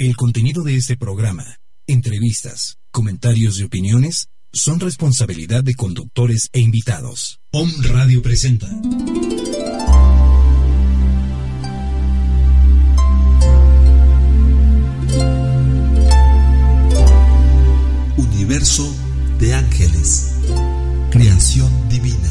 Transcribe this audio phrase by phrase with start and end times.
[0.00, 1.58] El contenido de este programa,
[1.88, 7.40] entrevistas, comentarios y opiniones son responsabilidad de conductores e invitados.
[7.50, 8.68] Om Radio presenta.
[18.16, 18.96] Universo
[19.40, 20.36] de ángeles.
[21.10, 22.30] Creación divina.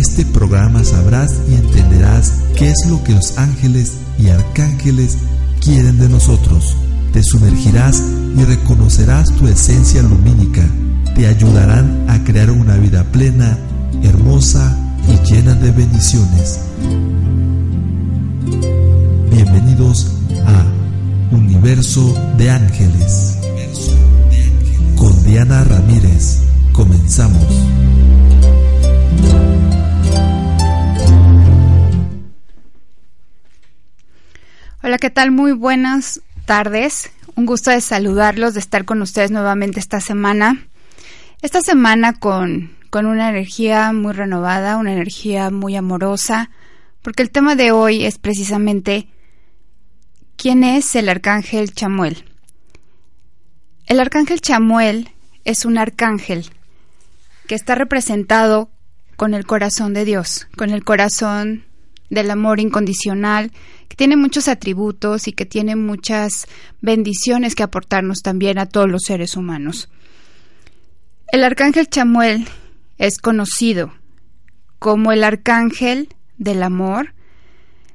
[0.00, 5.18] Este programa sabrás y entenderás qué es lo que los ángeles y arcángeles
[5.60, 6.74] quieren de nosotros.
[7.12, 8.02] Te sumergirás
[8.36, 10.66] y reconocerás tu esencia lumínica.
[11.14, 13.58] Te ayudarán a crear una vida plena,
[14.02, 14.74] hermosa
[15.06, 16.60] y llena de bendiciones.
[19.30, 20.12] Bienvenidos
[20.46, 23.36] a Universo de Ángeles.
[24.96, 26.38] Con Diana Ramírez.
[26.72, 27.44] Comenzamos.
[34.82, 35.30] Hola, ¿qué tal?
[35.30, 37.10] Muy buenas tardes.
[37.34, 40.66] Un gusto de saludarlos, de estar con ustedes nuevamente esta semana.
[41.42, 46.48] Esta semana con, con una energía muy renovada, una energía muy amorosa,
[47.02, 49.06] porque el tema de hoy es precisamente
[50.36, 52.24] quién es el arcángel Chamuel.
[53.84, 55.10] El arcángel Chamuel
[55.44, 56.48] es un arcángel
[57.46, 58.70] que está representado
[59.16, 61.66] con el corazón de Dios, con el corazón
[62.10, 63.52] del amor incondicional,
[63.88, 66.46] que tiene muchos atributos y que tiene muchas
[66.80, 69.88] bendiciones que aportarnos también a todos los seres humanos.
[71.32, 72.46] El arcángel Chamuel
[72.98, 73.94] es conocido
[74.80, 77.14] como el arcángel del amor.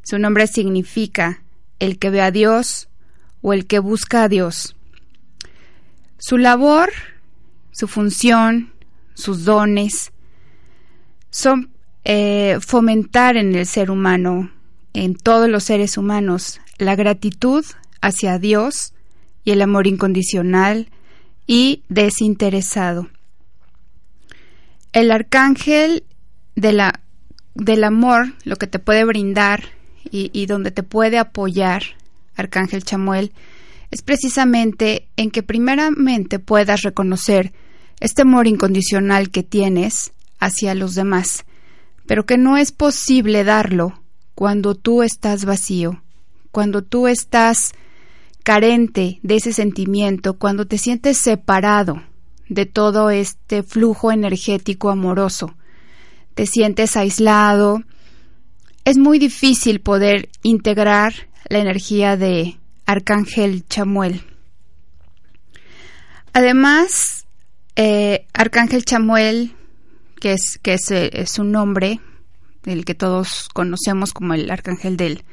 [0.04, 1.44] Su nombre significa
[1.80, 2.88] el que ve a Dios
[3.42, 4.76] o el que busca a Dios.
[6.18, 6.92] Su labor,
[7.72, 8.72] su función,
[9.14, 10.14] sus dones
[11.30, 11.75] son
[12.08, 14.52] eh, fomentar en el ser humano,
[14.94, 17.66] en todos los seres humanos, la gratitud
[18.00, 18.94] hacia Dios
[19.44, 20.90] y el amor incondicional
[21.48, 23.10] y desinteresado.
[24.94, 26.04] El arcángel
[26.56, 27.02] de la,
[27.56, 29.64] del amor, lo que te puede brindar
[30.12, 31.82] y, y donde te puede apoyar,
[32.36, 33.34] Arcángel Chamuel,
[33.90, 37.52] es precisamente en que primeramente puedas reconocer
[38.00, 41.46] este amor incondicional que tienes hacia los demás
[42.08, 44.00] pero que no es posible darlo
[44.36, 46.02] cuando tú estás vacío,
[46.52, 47.74] cuando tú estás
[48.44, 52.04] carente de ese sentimiento, cuando te sientes separado
[52.48, 55.56] de todo este flujo energético amoroso,
[56.36, 57.82] te sientes aislado,
[58.84, 61.14] es muy difícil poder integrar
[61.50, 64.22] la energía de Arcángel Chamuel.
[66.34, 67.26] Además,
[67.76, 69.54] eh, Arcángel Chamuel
[70.20, 72.00] que es, que eh, es, un nombre,
[72.66, 75.24] el que todos conocemos como el arcángel del,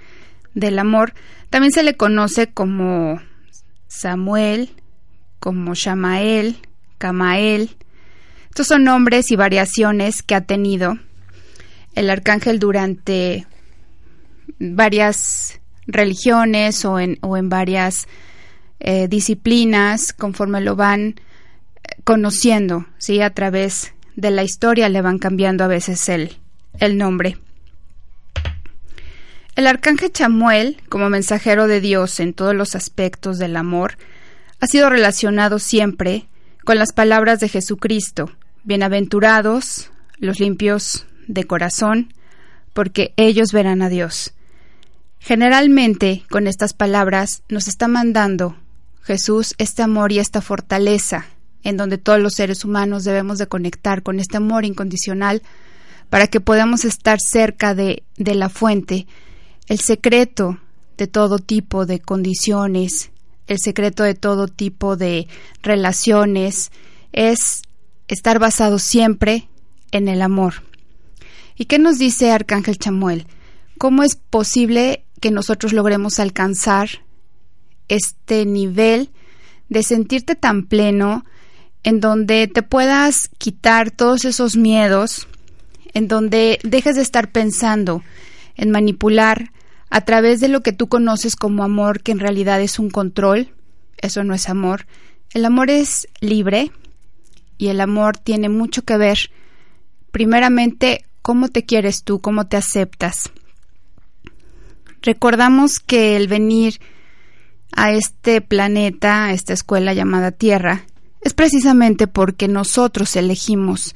[0.54, 1.14] del amor.
[1.50, 3.20] También se le conoce como
[3.88, 4.70] Samuel,
[5.38, 6.56] como Shamael,
[6.98, 7.76] Camael.
[8.48, 10.98] Estos son nombres y variaciones que ha tenido
[11.94, 13.46] el arcángel durante
[14.58, 18.06] varias religiones o en, o en varias
[18.80, 21.16] eh, disciplinas conforme lo van eh,
[22.04, 23.20] conociendo, ¿sí?
[23.20, 26.36] A través de la historia le van cambiando a veces el,
[26.78, 27.38] el nombre.
[29.54, 33.98] El arcángel Chamuel, como mensajero de Dios en todos los aspectos del amor,
[34.60, 36.26] ha sido relacionado siempre
[36.64, 38.30] con las palabras de Jesucristo,
[38.64, 42.14] bienaventurados los limpios de corazón,
[42.72, 44.32] porque ellos verán a Dios.
[45.18, 48.56] Generalmente, con estas palabras, nos está mandando
[49.02, 51.26] Jesús este amor y esta fortaleza
[51.62, 55.42] en donde todos los seres humanos debemos de conectar con este amor incondicional
[56.10, 59.06] para que podamos estar cerca de, de la fuente,
[59.68, 60.58] el secreto
[60.98, 63.10] de todo tipo de condiciones,
[63.46, 65.26] el secreto de todo tipo de
[65.62, 66.70] relaciones,
[67.12, 67.62] es
[68.08, 69.48] estar basado siempre
[69.90, 70.62] en el amor.
[71.56, 73.26] ¿Y qué nos dice Arcángel Chamuel?
[73.78, 76.88] ¿Cómo es posible que nosotros logremos alcanzar
[77.88, 79.10] este nivel
[79.68, 81.24] de sentirte tan pleno,
[81.84, 85.28] en donde te puedas quitar todos esos miedos,
[85.94, 88.02] en donde dejes de estar pensando
[88.56, 89.50] en manipular
[89.90, 93.50] a través de lo que tú conoces como amor, que en realidad es un control.
[93.98, 94.86] Eso no es amor.
[95.34, 96.70] El amor es libre
[97.58, 99.30] y el amor tiene mucho que ver,
[100.10, 103.30] primeramente, cómo te quieres tú, cómo te aceptas.
[105.02, 106.80] Recordamos que el venir
[107.72, 110.84] a este planeta, a esta escuela llamada Tierra,
[111.22, 113.94] es precisamente porque nosotros elegimos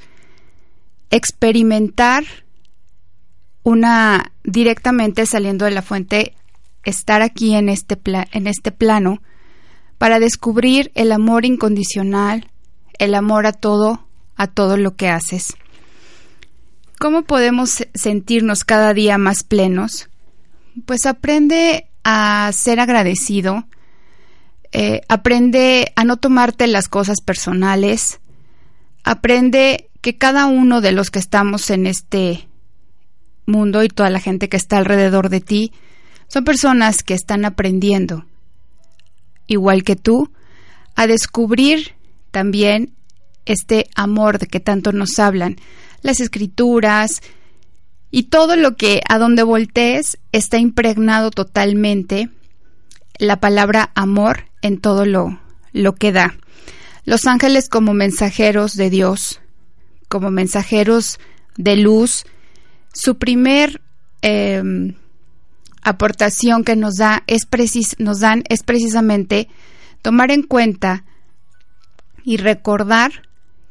[1.09, 2.23] experimentar
[3.63, 6.35] una directamente saliendo de la fuente,
[6.83, 7.99] estar aquí en este,
[8.31, 9.21] en este plano
[9.97, 12.49] para descubrir el amor incondicional,
[12.97, 15.55] el amor a todo, a todo lo que haces.
[16.97, 20.09] ¿Cómo podemos sentirnos cada día más plenos?
[20.85, 23.65] Pues aprende a ser agradecido,
[24.79, 28.19] eh, aprende a no tomarte las cosas personales,
[29.03, 32.47] aprende que cada uno de los que estamos en este
[33.47, 35.71] mundo y toda la gente que está alrededor de ti
[36.27, 38.27] son personas que están aprendiendo,
[39.47, 40.31] igual que tú,
[40.93, 41.95] a descubrir
[42.29, 42.93] también
[43.45, 45.55] este amor de que tanto nos hablan,
[46.03, 47.23] las escrituras
[48.11, 52.29] y todo lo que a donde voltees está impregnado totalmente
[53.17, 55.39] la palabra amor en todo lo,
[55.71, 56.35] lo que da.
[57.05, 59.39] Los ángeles como mensajeros de Dios,
[60.09, 61.19] como mensajeros
[61.57, 62.25] de luz,
[62.93, 63.81] su primer
[64.21, 64.95] em,
[65.81, 69.47] aportación que nos da es precis nos dan es precisamente
[70.01, 71.05] tomar en cuenta
[72.23, 73.23] y recordar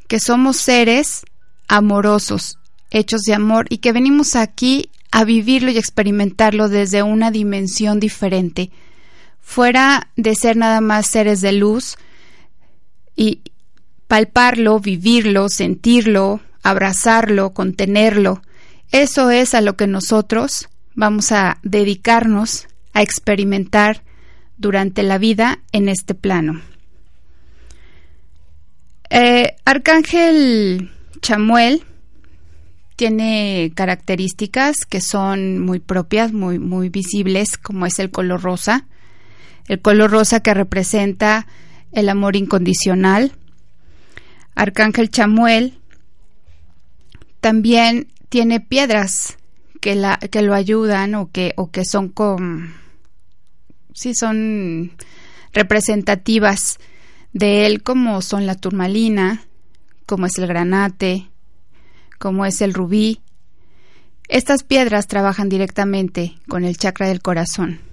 [0.09, 1.27] que somos seres
[1.69, 2.59] amorosos,
[2.91, 8.71] hechos de amor y que venimos aquí a vivirlo y experimentarlo desde una dimensión diferente,
[9.47, 11.97] fuera de ser nada más seres de luz
[13.15, 13.43] y
[14.09, 18.43] palparlo, vivirlo, sentirlo, abrazarlo, contenerlo.
[18.91, 24.03] Eso es a lo que nosotros vamos a dedicarnos a experimentar
[24.59, 26.61] durante la vida en este plano.
[29.11, 30.91] Eh, Arcángel
[31.23, 31.85] Chamuel
[32.97, 38.87] tiene características que son muy propias, muy, muy visibles, como es el color rosa.
[39.69, 41.47] El color rosa que representa
[41.93, 43.33] el amor incondicional.
[44.55, 45.79] Arcángel Chamuel
[47.41, 49.39] también tiene piedras
[49.81, 52.75] que, la, que lo ayudan o que, o que son con,
[53.95, 54.93] sí son
[55.53, 56.79] representativas
[57.33, 59.45] de él como son la turmalina,
[60.07, 61.31] como es el granate,
[62.19, 63.21] como es el rubí.
[64.29, 67.86] Estas piedras trabajan directamente con el chakra del corazón.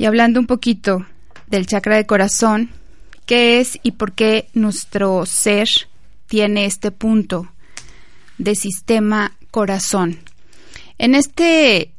[0.00, 1.04] Y hablando un poquito
[1.48, 2.70] del chakra del corazón,
[3.26, 5.68] ¿qué es y por qué nuestro ser
[6.26, 7.52] tiene este punto
[8.38, 10.20] de sistema corazón?
[10.96, 11.92] En este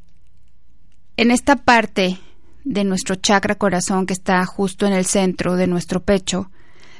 [1.15, 2.17] en esta parte
[2.63, 6.49] de nuestro chakra corazón que está justo en el centro de nuestro pecho,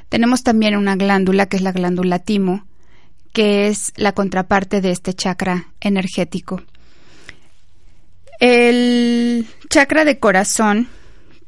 [0.08, 2.64] tenemos también una glándula que es la glándula timo,
[3.32, 6.62] que es la contraparte de este chakra energético.
[8.44, 10.88] El chakra de corazón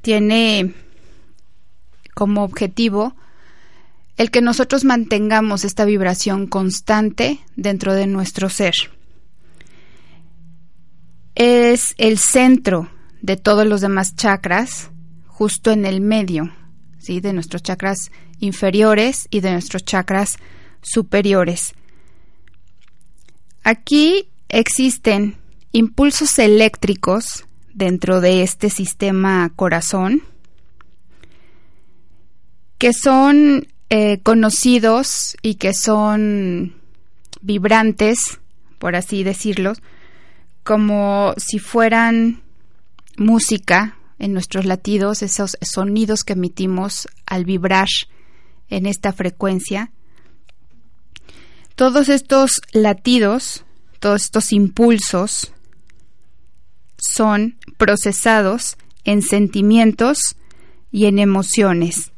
[0.00, 0.74] tiene
[2.14, 3.16] como objetivo
[4.16, 8.76] el que nosotros mantengamos esta vibración constante dentro de nuestro ser.
[11.34, 12.88] Es el centro
[13.22, 14.90] de todos los demás chakras,
[15.26, 16.54] justo en el medio,
[17.00, 17.18] ¿sí?
[17.18, 20.36] de nuestros chakras inferiores y de nuestros chakras
[20.80, 21.74] superiores.
[23.64, 25.42] Aquí existen
[25.74, 30.22] impulsos eléctricos dentro de este sistema corazón
[32.78, 36.76] que son eh, conocidos y que son
[37.40, 38.38] vibrantes,
[38.78, 39.72] por así decirlo,
[40.62, 42.42] como si fueran
[43.16, 47.88] música en nuestros latidos, esos sonidos que emitimos al vibrar
[48.70, 49.90] en esta frecuencia.
[51.74, 53.64] Todos estos latidos,
[53.98, 55.53] todos estos impulsos
[57.12, 60.36] son procesados en sentimientos
[60.90, 62.12] y en emociones.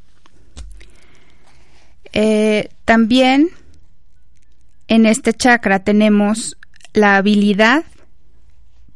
[2.13, 3.51] Eh, también
[4.89, 6.57] en este chakra tenemos
[6.95, 7.85] la habilidad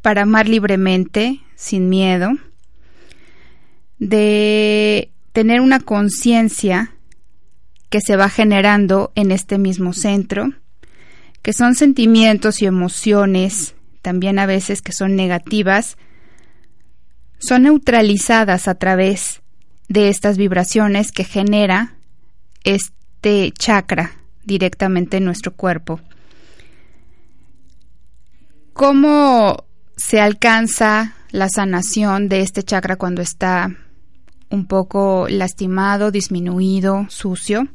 [0.02, 2.30] para amar libremente, sin miedo,
[3.98, 6.94] de tener una conciencia
[7.90, 10.52] que se va generando en este mismo centro,
[11.42, 15.96] que son sentimientos y emociones, también a veces que son negativas,
[17.38, 19.42] son neutralizadas a través
[19.88, 21.94] de estas vibraciones que genera
[22.64, 24.12] este chakra
[24.44, 26.00] directamente en nuestro cuerpo.
[28.72, 29.64] ¿Cómo
[29.96, 33.70] se alcanza la sanación de este chakra cuando está
[34.50, 37.68] un poco lastimado, disminuido, sucio,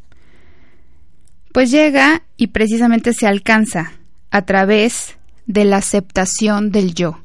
[1.54, 3.94] pues llega y precisamente se alcanza
[4.30, 5.16] a través
[5.46, 7.20] de la aceptación del yo,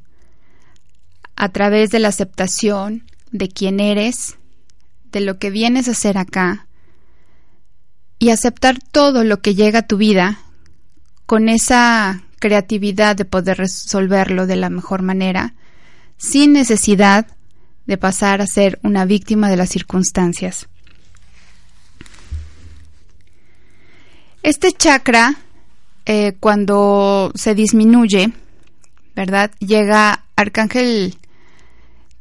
[1.36, 4.36] a través de la aceptación de quién eres,
[5.12, 6.66] de lo que vienes a hacer acá,
[8.18, 10.40] y aceptar todo lo que llega a tu vida
[11.26, 15.54] con esa creatividad de poder resolverlo de la mejor manera,
[16.18, 17.26] sin necesidad
[17.86, 20.68] de pasar a ser una víctima de las circunstancias.
[24.42, 25.36] Este chakra,
[26.06, 28.32] eh, cuando se disminuye,
[29.14, 29.50] ¿verdad?
[29.60, 31.16] Llega Arcángel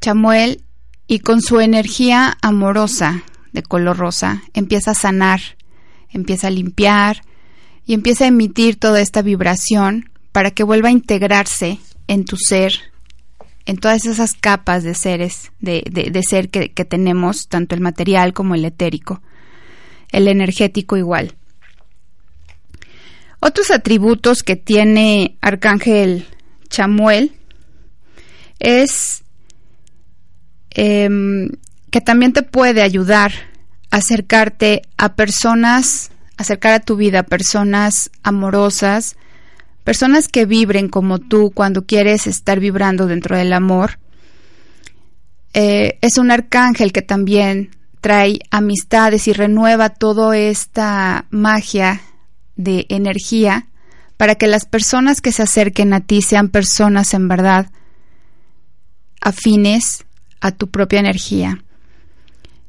[0.02, 0.64] Chamuel
[1.08, 5.42] y con su energía amorosa de color rosa empieza a sanar,
[6.10, 7.24] empieza a limpiar
[7.86, 12.74] y empieza a emitir toda esta vibración para que vuelva a integrarse en tu ser,
[13.66, 18.34] en todas esas capas de seres, de, de, ser que, que tenemos, tanto el material
[18.34, 19.22] como el etérico,
[20.12, 21.36] el energético igual.
[23.40, 26.28] Otros atributos que tiene Arcángel
[26.70, 27.32] Chamuel
[28.60, 29.24] es
[30.72, 31.50] em,
[31.90, 33.32] que también te puede ayudar
[33.92, 39.16] a acercarte a personas, acercar a tu vida personas amorosas,
[39.86, 44.00] personas que vibren como tú cuando quieres estar vibrando dentro del amor.
[45.54, 52.02] Eh, es un arcángel que también trae amistades y renueva toda esta magia
[52.60, 53.68] de energía
[54.18, 57.68] para que las personas que se acerquen a ti sean personas en verdad
[59.22, 60.06] afines
[60.42, 61.64] a tu propia energía.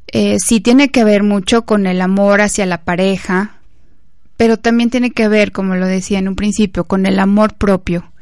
[0.07, 3.57] Eh, sí tiene que ver mucho con el amor hacia la pareja,
[4.37, 8.13] pero también tiene que ver, como lo decía en un principio, con el amor propio,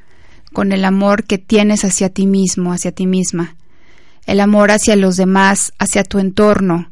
[0.55, 3.57] con el amor que tienes hacia ti mismo, hacia ti misma,
[4.25, 6.91] el amor hacia los demás, hacia tu entorno.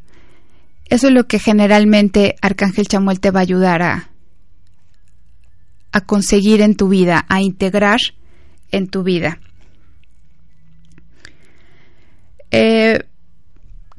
[0.84, 4.10] Eso es lo que generalmente Arcángel Chamuel te va a ayudar a,
[5.96, 8.00] a conseguir en tu vida, a integrar
[8.70, 9.40] en tu vida.
[12.50, 13.02] Eh,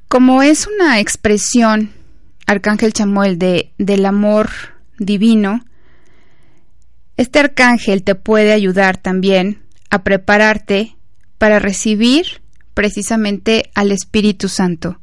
[0.07, 1.91] como es una expresión,
[2.45, 4.51] Arcángel Chamuel, de, del amor
[4.99, 5.65] divino,
[7.17, 10.95] este arcángel te puede ayudar también a prepararte
[11.39, 12.43] para recibir
[12.75, 15.01] precisamente al Espíritu Santo,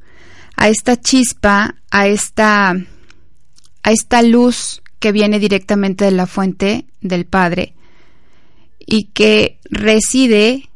[0.55, 7.27] a esta chispa, a esta, a esta luz que viene directamente de la fuente del
[7.27, 7.75] Padre
[8.79, 10.71] y que reside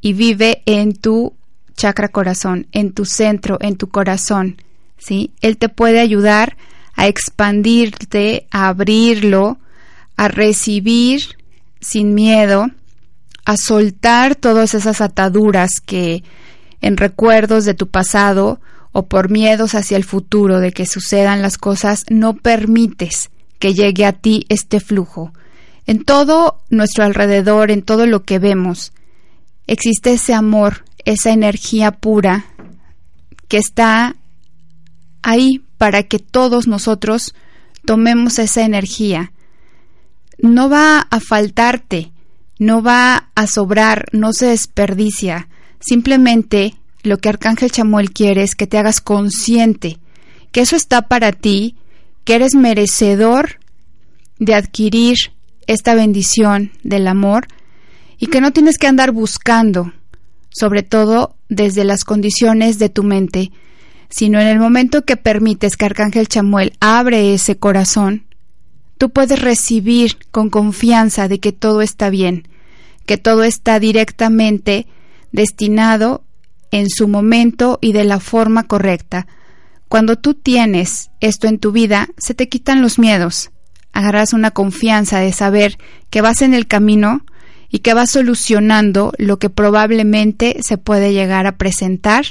[0.00, 1.34] y vive en tu
[1.76, 4.62] chakra corazón, en tu centro, en tu corazón,
[4.96, 5.30] ¿sí?
[5.42, 6.56] Él te puede ayudar
[6.94, 9.58] a expandirte, a abrirlo,
[10.16, 11.36] a recibir
[11.78, 12.68] sin miedo,
[13.44, 16.24] a soltar todas esas ataduras que
[16.80, 18.58] en recuerdos de tu pasado
[18.92, 24.04] o por miedos hacia el futuro de que sucedan las cosas no permites que llegue
[24.04, 25.32] a ti este flujo.
[25.86, 28.92] En todo nuestro alrededor, en todo lo que vemos,
[29.66, 32.46] existe ese amor, esa energía pura
[33.48, 34.16] que está
[35.22, 37.34] ahí para que todos nosotros
[37.84, 39.32] tomemos esa energía.
[40.38, 42.12] No va a faltarte,
[42.58, 45.48] no va a sobrar, no se desperdicia.
[45.80, 49.98] Simplemente lo que Arcángel Chamuel quiere es que te hagas consciente
[50.52, 51.76] que eso está para ti
[52.26, 53.60] que eres merecedor
[54.38, 55.16] de adquirir
[55.68, 57.46] esta bendición del amor
[58.18, 59.92] y que no tienes que andar buscando,
[60.50, 63.52] sobre todo desde las condiciones de tu mente,
[64.10, 68.26] sino en el momento que permites que Arcángel Chamuel abre ese corazón,
[68.98, 72.48] tú puedes recibir con confianza de que todo está bien,
[73.06, 74.88] que todo está directamente
[75.30, 76.24] destinado
[76.72, 79.28] en su momento y de la forma correcta,
[79.88, 83.50] cuando tú tienes esto en tu vida, se te quitan los miedos.
[83.92, 85.78] Agarras una confianza de saber
[86.10, 87.24] que vas en el camino
[87.70, 92.26] y que vas solucionando lo que probablemente se puede llegar a presentar,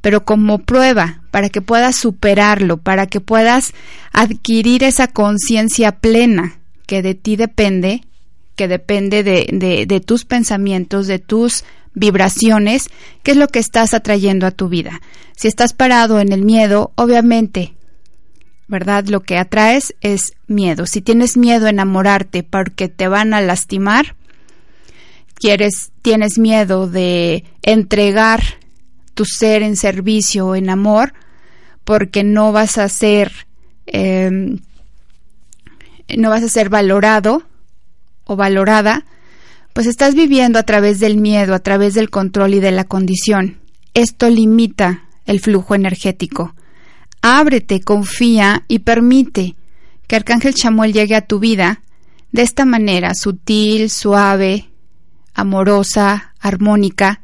[0.00, 3.72] pero como prueba para que puedas superarlo, para que puedas
[4.12, 8.02] adquirir esa conciencia plena que de ti depende,
[8.56, 11.64] que depende de, de, de tus pensamientos, de tus
[11.98, 12.88] vibraciones,
[13.22, 15.00] qué es lo que estás atrayendo a tu vida.
[15.36, 17.74] Si estás parado en el miedo, obviamente,
[18.68, 19.06] ¿verdad?
[19.06, 20.86] Lo que atraes es miedo.
[20.86, 24.14] Si tienes miedo a enamorarte porque te van a lastimar,
[25.34, 28.42] quieres, tienes miedo de entregar
[29.14, 31.12] tu ser en servicio, en amor,
[31.84, 33.32] porque no vas a ser,
[33.86, 34.58] em,
[36.16, 37.42] no vas a ser valorado
[38.24, 39.06] o valorada,
[39.78, 43.58] pues estás viviendo a través del miedo, a través del control y de la condición.
[43.94, 46.56] Esto limita el flujo energético.
[47.22, 49.54] Ábrete, confía y permite
[50.08, 51.82] que Arcángel Chamuel llegue a tu vida
[52.32, 54.68] de esta manera sutil, suave,
[55.32, 57.20] amorosa, armónica,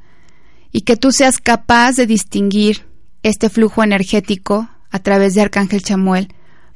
[0.70, 2.87] y que tú seas capaz de distinguir
[3.25, 6.28] este flujo energético a través de Arcángel Chamuel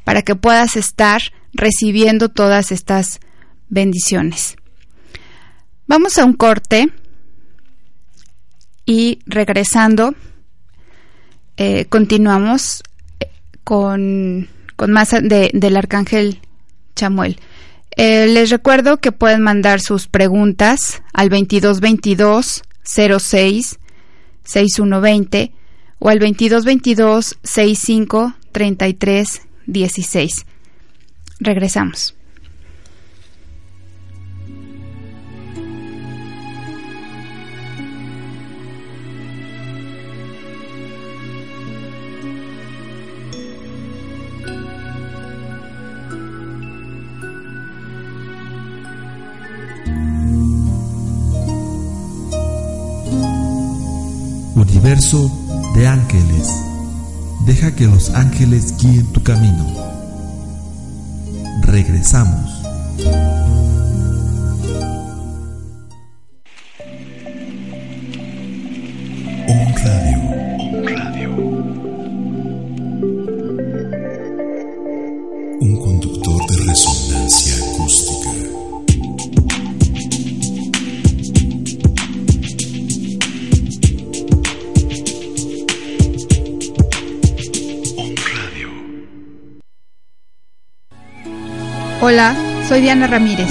[0.02, 3.20] para que puedas estar recibiendo todas estas
[3.68, 4.56] bendiciones.
[5.88, 6.92] Vamos a un corte
[8.85, 10.14] y regresando
[11.57, 12.83] eh, continuamos
[13.64, 14.49] con,
[14.87, 16.40] más del arcángel
[16.95, 17.40] Chamuel.
[17.97, 23.78] Eh, les recuerdo que pueden mandar sus preguntas al 2222 06
[24.45, 25.52] 6120
[26.00, 30.47] o al 2222 65 33 16.
[31.40, 32.17] Regresamos.
[54.78, 55.28] Universo
[55.75, 56.49] de ángeles.
[57.44, 59.66] Deja que los ángeles guíen tu camino.
[61.62, 62.49] Regresamos.
[92.00, 92.37] Hola,
[92.69, 93.50] soy Diana Ramírez.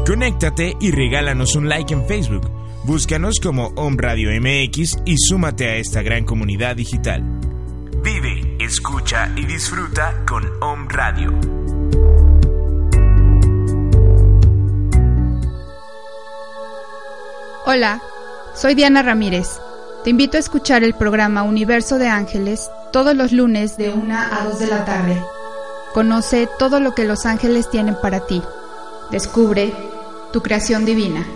[0.06, 2.48] Conéctate y regálanos un like en Facebook.
[2.84, 7.24] Búscanos como Om Radio MX y súmate a esta gran comunidad digital.
[8.04, 11.36] Vive, escucha y disfruta con Om Radio.
[17.66, 18.00] Hola,
[18.54, 19.58] soy Diana Ramírez.
[20.04, 24.44] Te invito a escuchar el programa Universo de Ángeles todos los lunes de 1 a
[24.44, 25.22] 2 de la tarde.
[25.94, 28.42] Conoce todo lo que los ángeles tienen para ti.
[29.10, 29.72] Descubre
[30.32, 31.26] tu creación divina.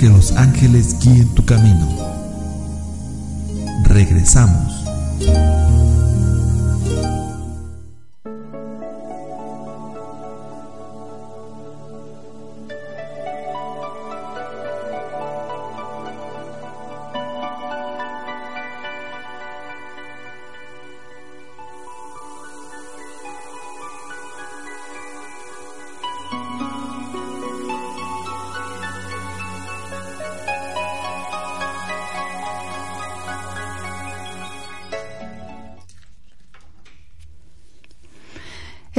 [0.00, 1.86] Que los ángeles guíen tu camino.
[3.84, 4.79] Regresamos.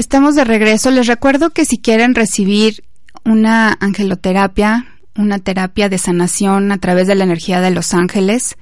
[0.01, 0.89] Estamos de regreso.
[0.89, 2.83] Les recuerdo que si quieren recibir
[3.23, 8.55] una angeloterapia, una terapia de sanación a través de la energía de los ángeles,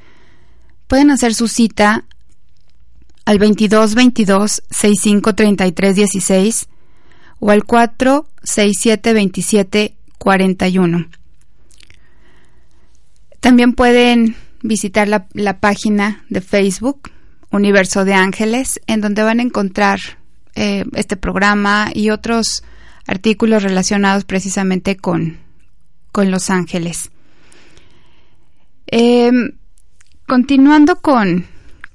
[0.88, 2.04] pueden hacer su cita
[3.24, 6.68] al 22 22 65 33 16
[7.40, 11.08] o al 467 27 41.
[13.40, 17.12] También pueden visitar la página de Facebook
[17.50, 20.00] Universo de Ángeles, en donde van a encontrar
[20.60, 22.64] eh, este programa y otros
[23.08, 25.38] artículos relacionados precisamente con,
[26.12, 27.12] con Los Ángeles.
[28.88, 29.32] Eh,
[30.28, 31.46] continuando con,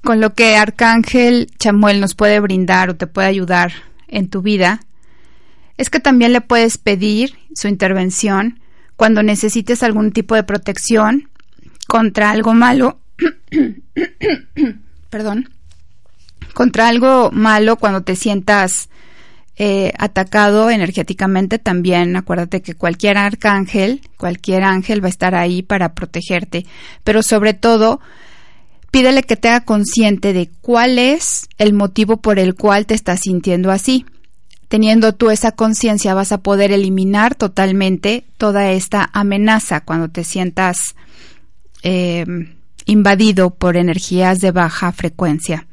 [0.03, 3.71] con lo que Arcángel Chamuel nos puede brindar o te puede ayudar
[4.07, 4.79] en tu vida,
[5.77, 8.59] es que también le puedes pedir su intervención
[8.95, 11.29] cuando necesites algún tipo de protección
[11.87, 12.99] contra algo malo.
[15.11, 15.49] Perdón.
[16.55, 18.87] Contra algo malo cuando te sientas
[19.57, 22.15] eh, atacado energéticamente también.
[22.15, 26.65] Acuérdate que cualquier arcángel, cualquier ángel va a estar ahí para protegerte.
[27.03, 27.99] Pero sobre todo,
[28.89, 33.19] pídele que te haga consciente de cuál es el motivo por el cual te estás
[33.23, 34.05] sintiendo así.
[34.69, 40.95] Teniendo tú esa conciencia vas a poder eliminar totalmente toda esta amenaza cuando te sientas
[41.83, 42.25] eh,
[42.85, 45.67] invadido por energías de baja frecuencia.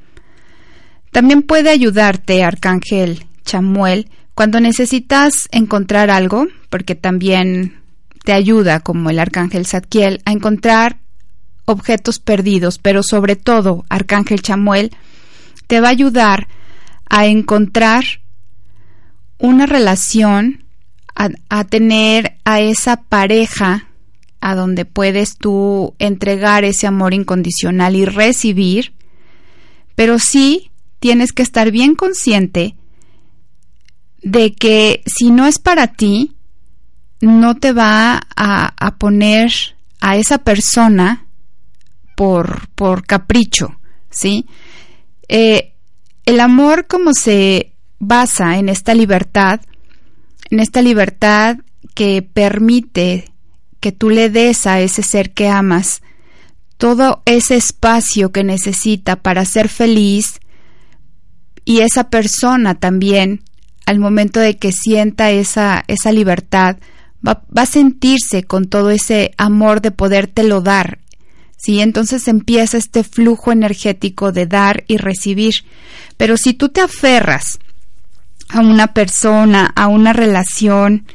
[1.13, 7.83] También puede ayudarte, Arcángel Chamuel, cuando necesitas encontrar algo, porque también
[8.25, 10.99] te ayuda, como el Arcángel Zadkiel, a encontrar
[11.67, 14.91] objetos perdidos, pero sobre todo, Arcángel Chamuel,
[15.67, 16.49] te va a ayudar
[17.11, 18.05] a encontrar
[19.39, 20.65] una relación,
[21.15, 23.89] a, tener a esa pareja
[24.41, 28.95] a donde puedes tú entregar ese amor incondicional y recibir,
[29.95, 30.72] pero sí
[31.03, 32.77] tienes que estar bien consciente
[34.23, 36.37] de que si no es para ti,
[37.21, 39.51] no te va a, poner
[40.01, 41.27] a esa persona
[42.17, 44.47] por, por capricho, ¿sí?
[45.27, 45.75] Eh,
[46.25, 49.61] el amor como se basa en esta libertad,
[50.51, 51.59] en esta libertad
[51.95, 53.33] que permite
[53.81, 56.01] que tú le des a ese ser que amas
[56.77, 60.39] todo ese espacio que necesita para ser feliz
[61.65, 63.43] y esa persona también
[63.87, 66.77] al momento de que sienta esa, esa libertad
[67.27, 70.99] va, va a sentirse con todo ese amor de podértelo dar
[71.63, 71.81] ¿sí?
[71.81, 75.65] Entonces empieza este flujo energético de dar y recibir.
[76.17, 77.59] Pero si tú te aferras
[78.49, 81.07] a una persona, a una relación,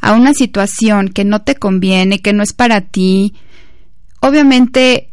[0.00, 3.34] a una situación que no te conviene, que no es para ti,
[4.20, 5.10] obviamente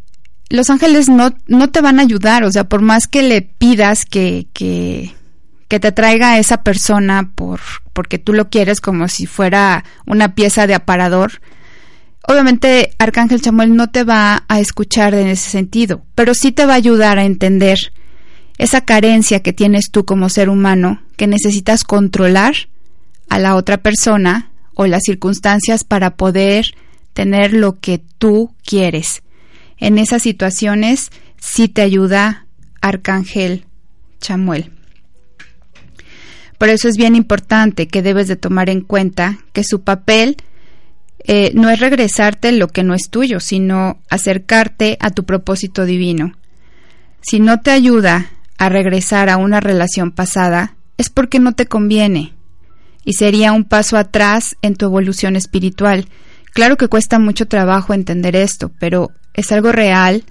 [0.53, 4.05] los ángeles no, no te van a ayudar, o sea, por más que le pidas
[4.05, 5.15] que, que,
[5.67, 7.59] que te traiga a esa persona por,
[7.91, 11.41] porque tú lo quieres como si fuera una pieza de aparador,
[12.27, 16.73] obviamente Arcángel Chamuel no te va a escuchar en ese sentido, pero sí te va
[16.73, 17.79] a ayudar a entender
[18.59, 22.53] esa carencia que tienes tú como ser humano, que necesitas controlar
[23.27, 26.75] a la otra persona o las circunstancias para poder
[27.13, 29.23] tener lo que tú quieres.
[29.77, 32.45] En esas situaciones sí te ayuda
[32.81, 33.65] Arcángel
[34.19, 34.71] Chamuel.
[36.57, 40.37] Por eso es bien importante que debes de tomar en cuenta que su papel
[41.25, 46.33] eh, no es regresarte lo que no es tuyo, sino acercarte a tu propósito divino.
[47.21, 52.33] Si no te ayuda a regresar a una relación pasada, es porque no te conviene
[53.05, 56.07] y sería un paso atrás en tu evolución espiritual.
[56.53, 60.23] Claro que cuesta mucho trabajo entender esto, pero es algo real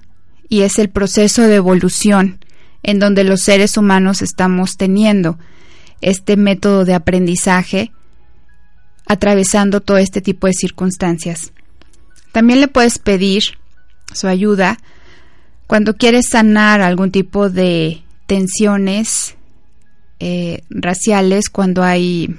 [0.49, 2.39] y es el proceso de evolución
[2.83, 5.37] en donde los seres humanos estamos teniendo
[6.01, 7.91] este método de aprendizaje
[9.07, 11.51] atravesando todo este tipo de circunstancias.
[12.31, 13.57] También le puedes pedir
[14.13, 14.77] su ayuda
[15.67, 19.35] cuando quieres sanar algún tipo de tensiones
[20.19, 22.35] eh, raciales, cuando hay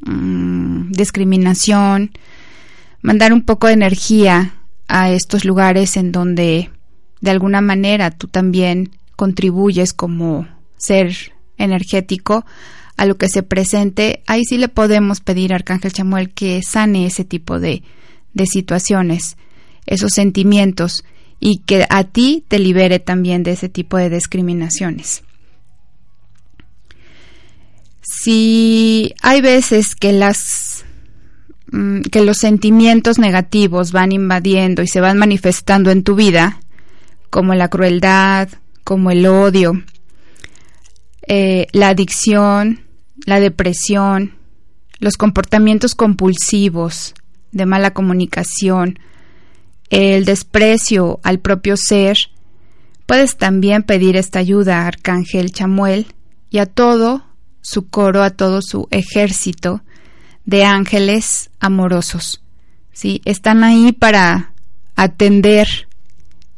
[0.00, 2.12] mm, discriminación,
[3.02, 4.55] mandar un poco de energía
[4.88, 6.70] a estos lugares en donde
[7.20, 10.46] de alguna manera tú también contribuyes como
[10.76, 12.44] ser energético
[12.96, 17.06] a lo que se presente, ahí sí le podemos pedir a Arcángel Chamuel que sane
[17.06, 17.82] ese tipo de,
[18.32, 19.36] de situaciones,
[19.86, 21.04] esos sentimientos
[21.38, 25.22] y que a ti te libere también de ese tipo de discriminaciones.
[28.00, 30.85] Si hay veces que las
[32.10, 36.60] que los sentimientos negativos van invadiendo y se van manifestando en tu vida,
[37.30, 38.48] como la crueldad,
[38.84, 39.82] como el odio,
[41.26, 42.80] eh, la adicción,
[43.24, 44.34] la depresión,
[45.00, 47.14] los comportamientos compulsivos,
[47.50, 48.98] de mala comunicación,
[49.90, 52.18] el desprecio al propio ser,
[53.06, 56.06] puedes también pedir esta ayuda a Arcángel Chamuel
[56.50, 57.24] y a todo
[57.60, 59.82] su coro, a todo su ejército
[60.46, 62.42] de ángeles amorosos.
[62.92, 63.20] ¿sí?
[63.24, 64.52] Están ahí para
[64.94, 65.88] atender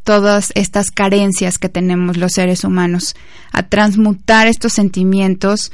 [0.04, 3.14] todas estas carencias que tenemos los seres humanos,
[3.52, 5.72] a transmutar estos sentimientos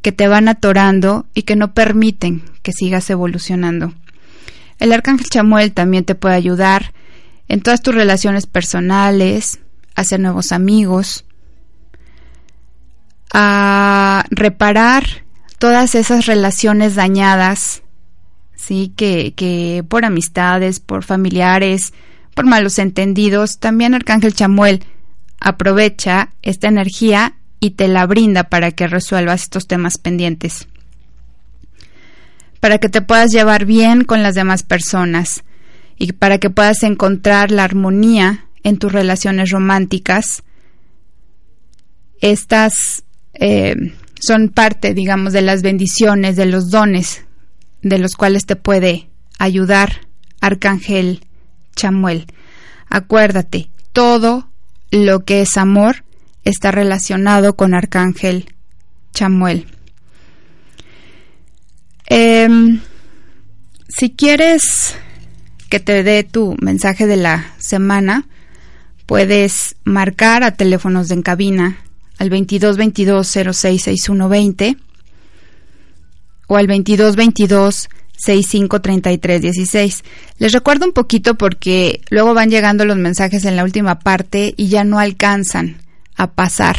[0.00, 3.92] que te van atorando y que no permiten que sigas evolucionando.
[4.78, 6.94] El arcángel Chamuel también te puede ayudar
[7.48, 9.60] en todas tus relaciones personales,
[9.94, 11.24] a hacer nuevos amigos,
[13.32, 15.23] a reparar
[15.64, 17.80] todas esas relaciones dañadas,
[18.54, 21.94] sí, que, que por amistades, por familiares,
[22.34, 24.84] por malos entendidos, también Arcángel Chamuel
[25.40, 30.68] aprovecha esta energía y te la brinda para que resuelvas estos temas pendientes.
[32.60, 35.44] Para que te puedas llevar bien con las demás personas
[35.96, 40.42] y para que puedas encontrar la armonía en tus relaciones románticas.
[42.20, 43.94] Estas eh,
[44.26, 47.24] son parte, digamos, de las bendiciones, de los dones
[47.84, 49.08] de los cuales te puede
[49.38, 50.08] ayudar
[50.40, 51.20] Arcángel
[51.76, 52.26] Chamuel.
[52.88, 54.48] Acuérdate, todo
[54.90, 56.04] lo que es amor
[56.44, 58.54] está relacionado con Arcángel
[59.12, 59.66] Chamuel.
[62.06, 62.80] Em,
[63.88, 64.96] si quieres
[65.68, 68.26] que te dé tu mensaje de la semana,
[69.06, 71.83] puedes marcar a teléfonos de en cabina
[72.18, 74.08] al 22 22 06
[76.46, 80.04] o al 22 22 653316.
[80.38, 84.68] Les recuerdo un poquito porque luego van llegando los mensajes en la última parte y
[84.68, 85.78] ya no alcanzan
[86.16, 86.76] a pasar.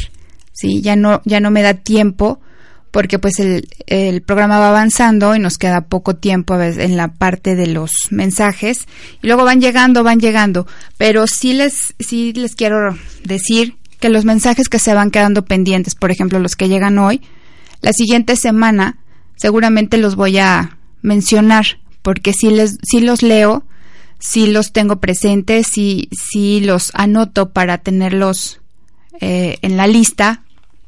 [0.54, 0.82] ¿sí?
[0.82, 2.40] Ya no ya no me da tiempo
[2.92, 7.56] porque pues el, el, programa va avanzando y nos queda poco tiempo en la parte
[7.56, 8.88] de los mensajes
[9.22, 10.66] y luego van llegando, van llegando,
[10.98, 15.96] pero sí les sí les quiero decir que los mensajes que se van quedando pendientes,
[15.96, 17.22] por ejemplo, los que llegan hoy,
[17.82, 18.98] la siguiente semana
[19.36, 21.66] seguramente los voy a mencionar
[22.02, 23.64] porque si les si los leo,
[24.20, 28.62] si los tengo presentes, si si los anoto para tenerlos
[29.22, 30.44] eh, en la lista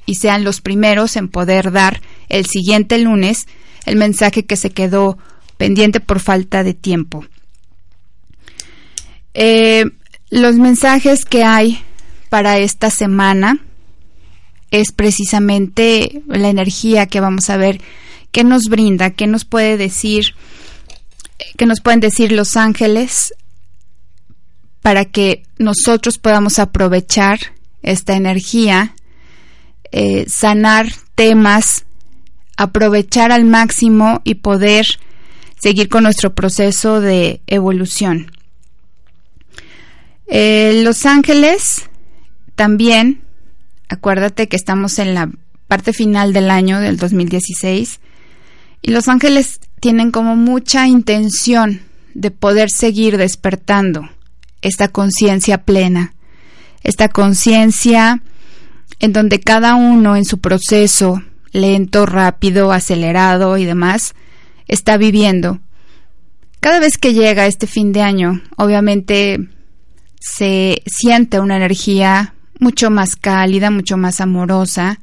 [0.05, 3.47] y sean los primeros en poder dar el siguiente lunes
[3.85, 5.17] el mensaje que se quedó
[5.57, 7.25] pendiente por falta de tiempo.
[9.33, 9.85] Eh,
[10.29, 11.81] los mensajes que hay
[12.29, 13.59] para esta semana
[14.71, 17.81] es precisamente la energía que vamos a ver
[18.31, 20.35] que nos brinda, que nos puede decir,
[21.57, 23.33] que nos pueden decir los ángeles
[24.81, 27.39] para que nosotros podamos aprovechar
[27.81, 28.93] esta energía
[29.91, 31.85] eh, sanar temas,
[32.57, 34.85] aprovechar al máximo y poder
[35.59, 38.31] seguir con nuestro proceso de evolución.
[40.27, 41.89] Eh, los ángeles
[42.57, 43.21] también,
[43.87, 45.29] acuérdate que estamos en la
[45.67, 47.99] parte final del año del 2016
[48.81, 51.81] y los ángeles tienen como mucha intención
[52.15, 54.09] de poder seguir despertando
[54.63, 56.15] esta conciencia plena,
[56.81, 58.23] esta conciencia
[58.99, 64.15] en donde cada uno en su proceso, lento, rápido, acelerado y demás,
[64.67, 65.59] está viviendo.
[66.59, 69.47] Cada vez que llega este fin de año, obviamente
[70.19, 74.99] se siente una energía mucho más cálida, mucho más amorosa.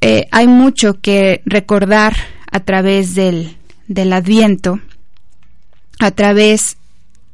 [0.00, 2.16] Eh, hay mucho que recordar
[2.50, 3.56] a través del,
[3.88, 4.80] del adviento,
[5.98, 6.76] a través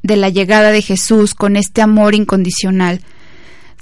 [0.03, 3.01] de la llegada de Jesús con este amor incondicional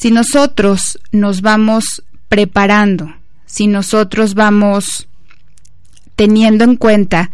[0.02, 3.14] si nosotros nos vamos preparando,
[3.46, 5.06] si nosotros vamos
[6.16, 7.30] teniendo en cuenta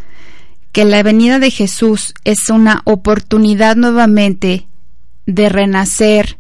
[0.73, 4.67] que la venida de Jesús es una oportunidad nuevamente
[5.25, 6.37] de renacer,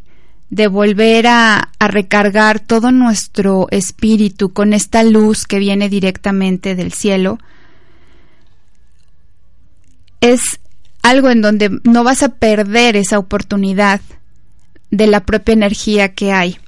[0.51, 7.39] de volver a, recargar todo nuestro espíritu con esta luz que viene directamente del cielo,
[10.21, 10.41] es
[11.03, 14.01] algo en donde no vas a perder esa oportunidad
[14.91, 16.59] de la propia energía que hay.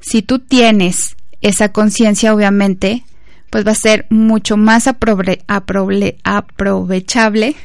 [0.00, 3.04] Si tú tienes esa conciencia, obviamente,
[3.50, 5.44] pues va a ser mucho más aprovechable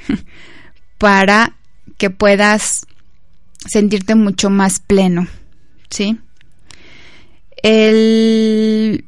[0.97, 1.53] para
[1.97, 2.87] que puedas
[3.65, 5.27] sentirte mucho más pleno,
[5.89, 6.19] ¿sí?
[7.63, 9.05] El...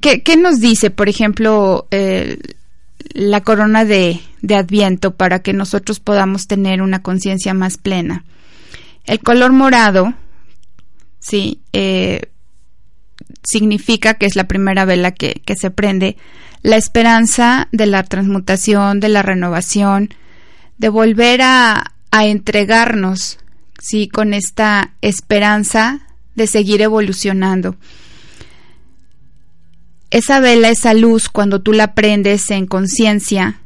[0.00, 1.88] ¿Qué, ¿Qué, nos dice, por ejemplo,
[3.14, 8.24] la corona de, de Adviento para que nosotros podamos tener una conciencia más plena?
[9.04, 10.14] El color morado,
[11.18, 12.22] sí, eh,
[13.42, 16.16] significa que es la primera vela que, se prende,
[16.62, 20.10] la esperanza de la transmutación, de la renovación,
[20.78, 23.38] de volver a, a entregarnos,
[23.80, 27.74] sí, con esta esperanza de seguir evolucionando.
[30.10, 33.60] Esa vela, esa luz, cuando tú la prendes en conciencia,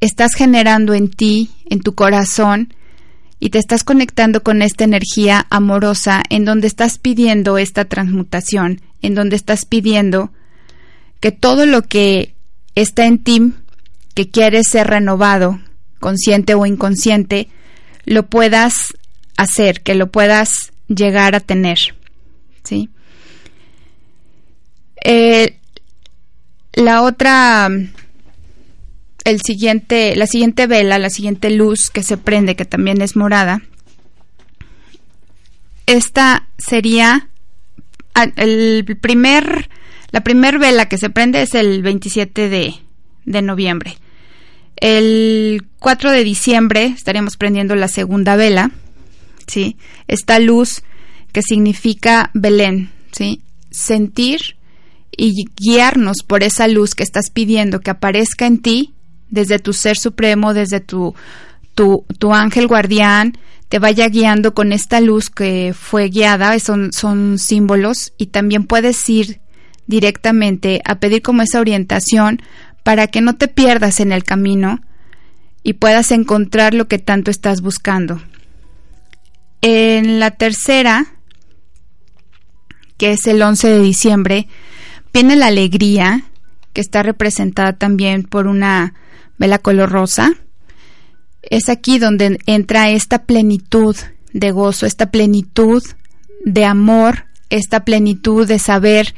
[0.00, 2.74] estás generando en ti, en tu corazón,
[3.38, 9.14] y te estás conectando con esta energía amorosa en donde estás pidiendo esta transmutación, en
[9.14, 10.30] donde estás pidiendo
[11.20, 12.34] que todo lo que
[12.74, 13.52] está en ti,
[14.14, 15.60] que quieres ser renovado,
[16.00, 17.48] consciente o inconsciente,
[18.04, 18.94] lo puedas
[19.36, 21.78] hacer, que lo puedas llegar a tener.
[22.64, 22.88] ¿Sí?
[25.04, 25.56] Eh,
[26.72, 27.68] la otra,
[29.24, 33.62] el siguiente, la siguiente vela, la siguiente luz que se prende, que también es morada,
[35.86, 37.28] esta sería
[38.14, 39.68] ah, el primer,
[40.12, 42.74] la primer vela que se prende es el 27 de,
[43.24, 43.96] de noviembre.
[44.80, 48.70] El 4 de diciembre estaríamos prendiendo la segunda vela,
[49.46, 49.76] ¿sí?
[50.08, 50.82] Esta luz
[51.32, 53.42] que significa Belén, ¿sí?
[53.70, 54.56] Sentir
[55.16, 58.94] y guiarnos por esa luz que estás pidiendo que aparezca en ti
[59.28, 61.14] desde tu ser supremo, desde tu,
[61.74, 63.34] tu, tu ángel guardián,
[63.68, 69.08] te vaya guiando con esta luz que fue guiada, son, son símbolos, y también puedes
[69.08, 69.40] ir
[69.86, 72.42] directamente a pedir como esa orientación
[72.90, 74.80] para que no te pierdas en el camino
[75.62, 78.20] y puedas encontrar lo que tanto estás buscando.
[79.60, 81.06] En la tercera,
[82.96, 84.48] que es el 11 de diciembre,
[85.14, 86.24] viene la alegría,
[86.72, 88.94] que está representada también por una
[89.38, 90.32] vela color rosa.
[91.42, 93.94] Es aquí donde entra esta plenitud
[94.32, 95.84] de gozo, esta plenitud
[96.44, 99.14] de amor, esta plenitud de saber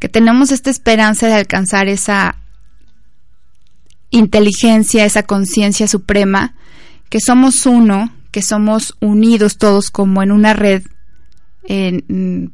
[0.00, 2.40] que tenemos esta esperanza de alcanzar esa
[4.14, 6.54] inteligencia, esa conciencia suprema,
[7.08, 10.82] que somos uno, que somos unidos todos como en una red
[11.64, 12.52] en,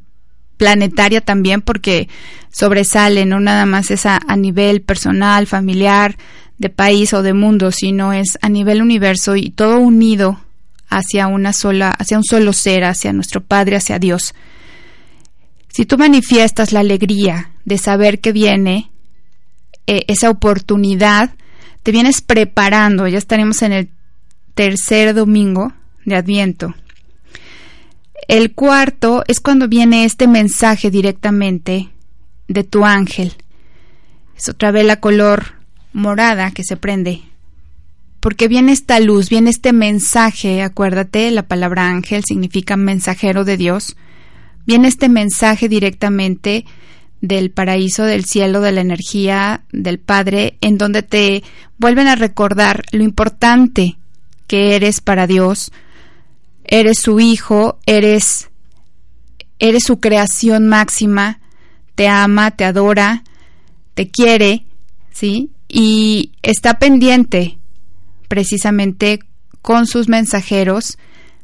[0.57, 2.07] planetaria también porque
[2.51, 6.17] sobresale, no nada más es a, nivel personal, familiar,
[6.57, 10.39] de país o de mundo, sino es a nivel universo y todo unido
[10.87, 14.35] hacia una sola, hacia un solo ser, hacia nuestro Padre, hacia Dios.
[15.69, 18.91] Si tú manifiestas la alegría de saber que viene
[19.87, 21.31] eh, esa oportunidad,
[21.83, 23.89] te vienes preparando, ya estaremos en el
[24.53, 25.73] tercer domingo
[26.05, 26.75] de Adviento,
[28.27, 31.89] el cuarto es cuando viene este mensaje directamente
[32.47, 33.33] de tu ángel.
[34.37, 35.55] Es otra vela color
[35.91, 37.21] morada que se prende.
[38.19, 43.97] Porque viene esta luz, viene este mensaje, acuérdate, la palabra ángel significa mensajero de Dios.
[44.65, 46.65] Viene este mensaje directamente
[47.21, 51.43] del paraíso, del cielo, de la energía del Padre, en donde te
[51.77, 53.97] vuelven a recordar lo importante
[54.47, 55.71] que eres para Dios,
[56.63, 58.49] eres su hijo, eres,
[59.59, 61.39] eres su creación máxima,
[61.95, 63.23] te ama, te adora,
[63.93, 64.65] te quiere,
[65.11, 65.51] ¿sí?
[65.69, 67.59] Y está pendiente
[68.27, 69.19] precisamente
[69.61, 70.97] con sus mensajeros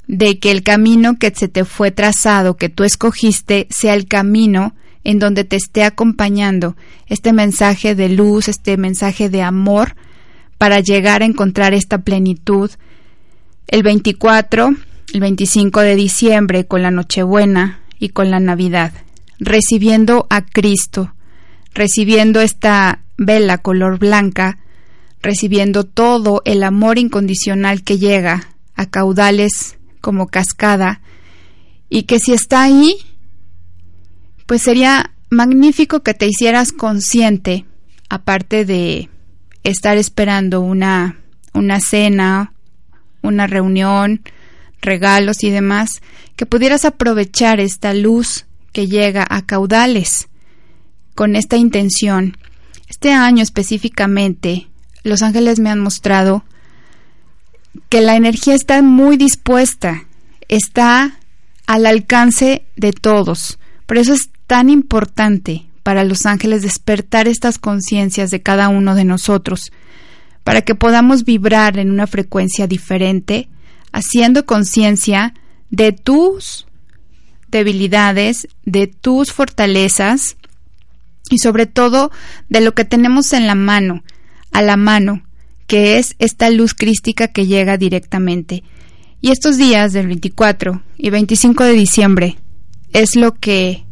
[0.08, 4.74] de que el camino que se te fue trazado, que tú escogiste, sea el camino
[5.08, 9.96] en donde te esté acompañando este mensaje de luz, este mensaje de amor,
[10.58, 12.70] para llegar a encontrar esta plenitud.
[13.68, 14.76] El 24
[15.14, 18.92] el 25 de diciembre con la Nochebuena y con la Navidad,
[19.40, 21.14] recibiendo a Cristo,
[21.74, 24.58] recibiendo esta vela color blanca,
[25.22, 31.00] recibiendo todo el amor incondicional que llega a caudales como cascada,
[31.90, 32.98] y que si está ahí,
[34.48, 37.66] pues sería magnífico que te hicieras consciente,
[38.10, 39.10] aparte de
[39.64, 41.20] estar esperando una,
[41.54, 42.54] una cena,
[43.22, 44.22] una reunión,
[44.82, 46.02] regalos y demás,
[46.36, 50.30] que pudieras aprovechar esta luz que llega a caudales
[51.14, 52.38] con esta intención.
[52.88, 54.68] Este año específicamente,
[55.04, 56.46] los ángeles me han mostrado
[57.90, 60.06] que la energía está muy dispuesta,
[60.48, 61.20] está
[61.66, 63.60] al alcance de todos.
[63.88, 69.06] Por eso es tan importante para los ángeles despertar estas conciencias de cada uno de
[69.06, 69.72] nosotros,
[70.44, 73.48] para que podamos vibrar en una frecuencia diferente
[73.94, 75.34] haciendo conciencia
[75.70, 76.68] de tus
[77.50, 80.36] debilidades, de tus fortalezas
[81.30, 82.12] y sobre todo
[82.50, 84.04] de lo que tenemos en la mano,
[84.52, 85.24] a la mano,
[85.66, 88.64] que es esta luz crística que llega directamente.
[89.22, 92.38] Y estos días del 24 y 25 de diciembre
[92.94, 93.86] es lo que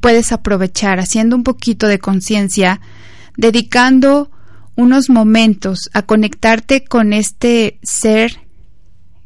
[0.00, 2.80] puedes aprovechar haciendo un poquito de conciencia,
[3.36, 4.30] dedicando
[4.74, 8.40] unos momentos a conectarte con este ser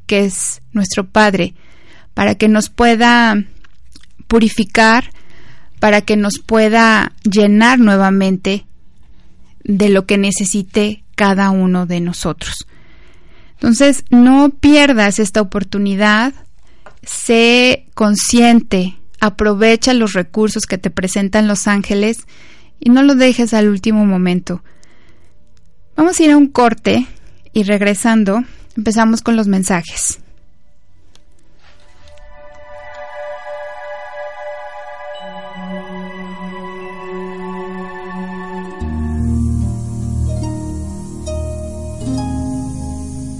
[0.07, 1.55] que es nuestro Padre,
[2.15, 3.45] para que nos pueda
[4.29, 5.11] purificar,
[5.81, 8.67] para que nos pueda llenar nuevamente
[9.65, 12.67] de lo que necesite cada uno de nosotros.
[13.55, 16.35] Entonces, no pierdas esta oportunidad,
[17.03, 18.97] sé consciente,
[19.27, 22.27] aprovecha los recursos que te presentan los ángeles
[22.81, 24.63] y no los dejes al último momento.
[25.97, 27.07] Vamos a ir a un corte
[27.53, 28.45] y regresando
[28.77, 30.21] empezamos con los mensajes.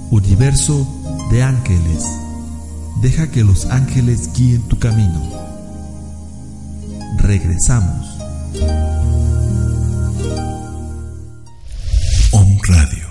[0.09, 0.87] Universo
[1.29, 2.03] de ángeles.
[3.01, 5.46] Deja que los ángeles guíen tu camino.
[7.17, 8.17] Regresamos.
[12.31, 13.07] Om Radio.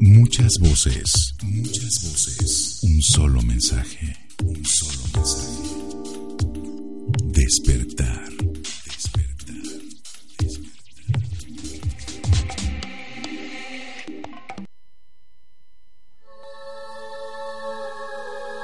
[0.00, 2.80] Muchas voces, muchas voces.
[2.82, 5.64] Un solo mensaje, un solo mensaje.
[7.24, 8.28] Despertar.
[8.84, 9.54] Despertar.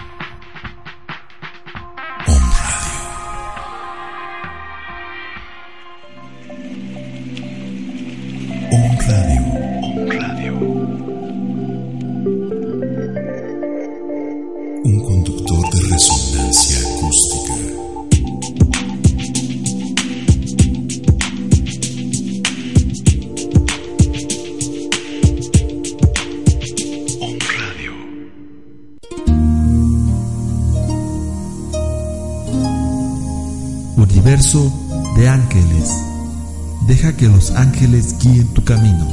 [37.55, 39.07] Ángeles guíen tu camino.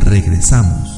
[0.00, 0.96] Regresamos.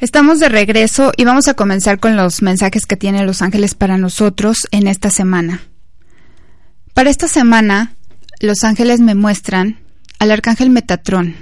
[0.00, 3.98] Estamos de regreso y vamos a comenzar con los mensajes que tienen los ángeles para
[3.98, 5.60] nosotros en esta semana.
[6.94, 7.96] Para esta semana,
[8.40, 9.78] los ángeles me muestran
[10.18, 11.34] al arcángel Metatrón.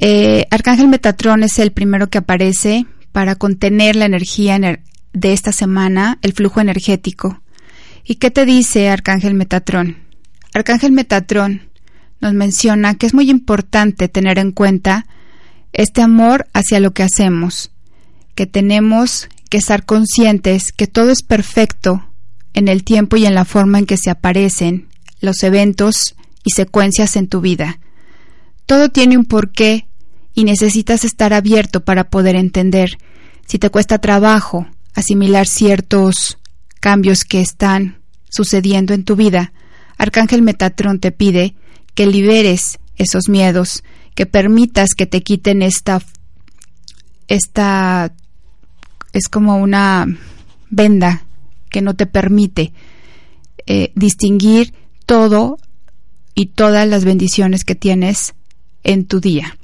[0.00, 4.80] Eh, arcángel Metatrón es el primero que aparece para contener la energía ener-
[5.12, 7.42] de esta semana, el flujo energético.
[8.04, 9.98] ¿Y qué te dice Arcángel Metatrón?
[10.54, 11.62] Arcángel Metatrón
[12.20, 15.06] nos menciona que es muy importante tener en cuenta
[15.72, 17.70] este amor hacia lo que hacemos,
[18.34, 22.04] que tenemos que estar conscientes que todo es perfecto
[22.54, 24.87] en el tiempo y en la forma en que se aparecen
[25.20, 26.14] los eventos
[26.44, 27.80] y secuencias en tu vida.
[28.66, 29.86] Todo tiene un porqué
[30.34, 32.98] y necesitas estar abierto para poder entender.
[33.46, 36.38] Si te cuesta trabajo asimilar ciertos
[36.80, 37.98] cambios que están
[38.30, 39.52] sucediendo en tu vida,
[39.96, 41.54] Arcángel Metatrón te pide
[41.94, 43.82] que liberes esos miedos,
[44.14, 46.00] que permitas que te quiten esta
[47.28, 48.12] esta
[49.12, 50.06] es como una
[50.70, 51.24] venda
[51.70, 52.72] que no te permite
[53.66, 54.72] eh, distinguir
[55.08, 55.58] todo
[56.34, 58.34] y todas las bendiciones que tienes
[58.84, 59.56] en tu día,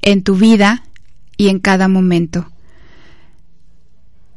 [0.00, 0.82] en tu vida
[1.36, 2.50] y en cada momento.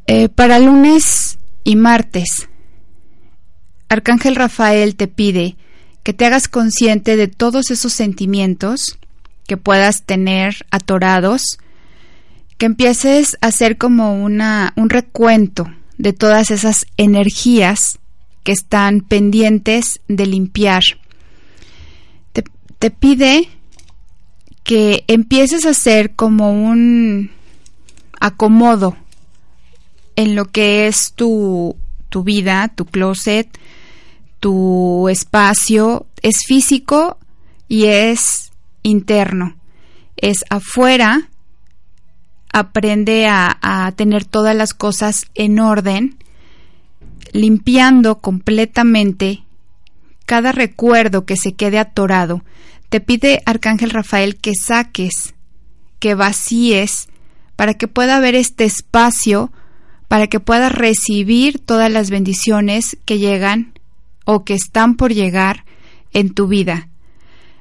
[0.07, 2.49] Eh, para lunes y martes,
[3.87, 5.55] Arcángel Rafael te pide
[6.03, 8.99] que te hagas consciente de todos esos sentimientos
[9.47, 11.59] que puedas tener atorados,
[12.57, 17.99] que empieces a hacer como una, un recuento de todas esas energías
[18.45, 20.83] que están pendientes de limpiar.
[22.77, 23.49] Te, pide
[24.63, 27.31] que empieces a hacer como un
[28.19, 28.95] acomodo
[30.15, 31.75] en lo que es tu,
[32.09, 33.49] tu vida, tu closet,
[34.39, 37.17] tu espacio, es físico
[37.67, 38.51] y es
[38.83, 39.55] interno.
[40.17, 41.29] Es afuera,
[42.53, 46.19] aprende a tener todas las cosas en orden,
[47.35, 49.43] limpiando completamente
[50.25, 52.43] cada recuerdo que se quede atorado.
[52.89, 55.35] Te pide Arcángel Rafael que saques,
[55.99, 57.09] que vacíes,
[57.55, 59.51] para que pueda haber este espacio,
[60.07, 63.73] para que puedas recibir todas las bendiciones que llegan
[64.23, 65.65] o que están por llegar
[66.13, 66.87] en tu vida.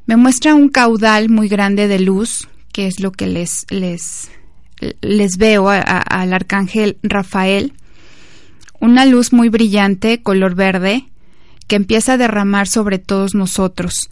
[0.06, 4.30] Me muestra un caudal muy grande de luz, que es lo que les, les,
[5.00, 7.72] les veo al arcángel Rafael.
[8.84, 11.08] Una luz muy brillante, color verde,
[11.68, 14.10] que empieza a derramar sobre todos nosotros.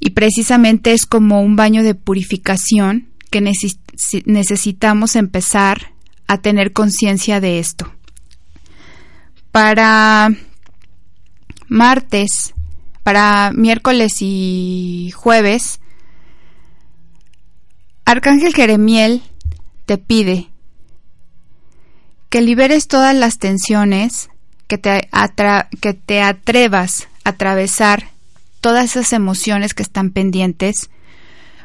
[0.00, 5.94] Y precisamente es como un baño de purificación que necesitamos empezar
[6.26, 7.90] a tener conciencia de esto.
[9.50, 10.28] Para
[11.68, 12.52] martes,
[13.04, 15.80] para miércoles y jueves,
[18.04, 19.22] Arcángel Jeremiel
[19.86, 20.51] te pide
[22.32, 24.30] que liberes todas las tensiones,
[24.66, 25.10] que te,
[25.82, 28.08] que te atrevas a atravesar
[28.62, 30.88] todas esas emociones que están pendientes,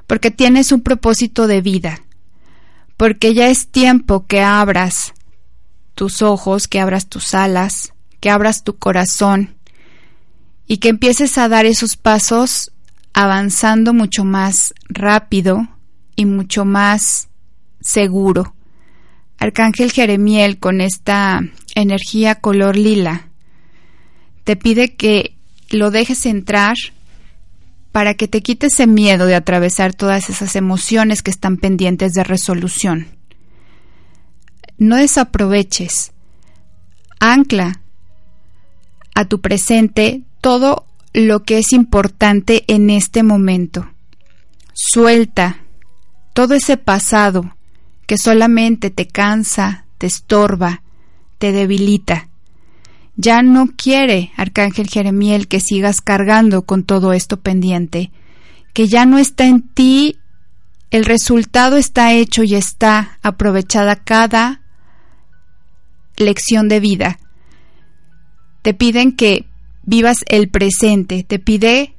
[0.07, 2.01] porque tienes un propósito de vida,
[2.97, 5.13] porque ya es tiempo que abras
[5.95, 9.55] tus ojos, que abras tus alas, que abras tu corazón
[10.67, 12.73] y que empieces a dar esos pasos
[13.13, 15.65] avanzando mucho más rápido
[16.17, 17.29] y mucho más
[17.79, 18.56] seguro.
[19.39, 21.41] Arcángel Jeremiel con esta
[21.75, 23.29] energía color lila
[24.43, 25.35] te pide que
[25.69, 26.75] lo dejes entrar
[27.91, 32.23] para que te quites ese miedo de atravesar todas esas emociones que están pendientes de
[32.23, 33.07] resolución.
[34.77, 36.13] No desaproveches.
[37.19, 37.81] Ancla
[39.15, 43.89] a tu presente todo lo que es importante en este momento.
[44.73, 45.57] Suelta
[46.33, 47.56] todo ese pasado
[48.07, 50.81] que solamente te cansa, te estorba,
[51.37, 52.29] te debilita.
[53.17, 58.11] Ya no quiere, Arcángel Jeremiel, que sigas cargando con todo esto pendiente,
[58.73, 60.19] que ya no está en ti,
[60.89, 64.61] el resultado está hecho y está aprovechada cada
[66.15, 67.19] lección de vida.
[68.61, 69.45] Te piden que
[69.83, 71.93] vivas el presente, te pide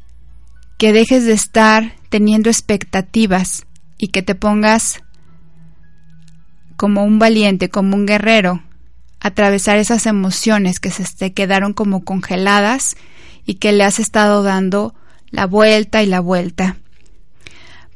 [0.79, 3.67] que dejes de estar teniendo expectativas
[3.99, 5.03] y que te pongas
[6.79, 8.63] como un valiente, como un guerrero,
[9.21, 12.97] atravesar esas emociones que se te quedaron como congeladas
[13.45, 14.95] y que le has estado dando
[15.31, 16.77] la vuelta y la vuelta.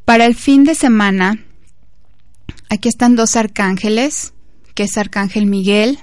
[0.05, 1.39] Para el fin de semana,
[2.68, 4.35] aquí están dos arcángeles,
[4.74, 6.01] que es Arcángel Miguel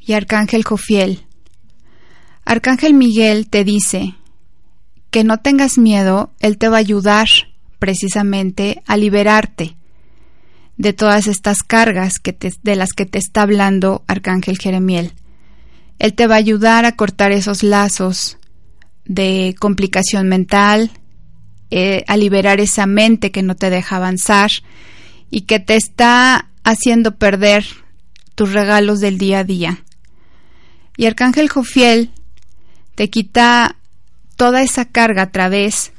[0.00, 1.26] y Arcángel Jofiel.
[2.46, 4.14] Arcángel Miguel te dice
[5.10, 7.28] que no tengas miedo, él te va a ayudar
[7.78, 9.77] precisamente a liberarte
[10.78, 15.12] de todas estas cargas que de las que te está hablando Arcángel Jeremiel.
[15.98, 18.38] Él te va a ayudar a cortar esos lazos
[19.04, 20.92] de complicación mental,
[21.70, 24.50] eh, a liberar esa mente que no te deja avanzar
[25.30, 27.66] y que te está haciendo perder
[28.36, 29.82] tus regalos del día a día.
[30.96, 32.10] Y Arcángel Jofiel
[32.94, 33.76] te quita
[34.36, 35.92] toda esa carga a través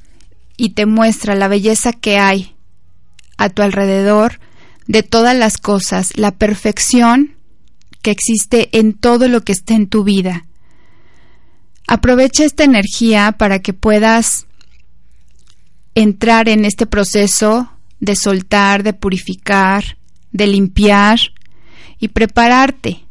[0.56, 2.56] y te muestra la belleza que hay
[3.38, 4.40] a tu alrededor
[4.90, 7.36] de todas las cosas, la perfección
[8.02, 10.48] que existe en todo lo que esté en tu vida.
[11.88, 14.48] Aprovecha esta energía para que puedas
[15.94, 19.98] entrar en este proceso de soltar, de purificar,
[20.32, 21.20] de limpiar
[22.00, 23.04] y prepararte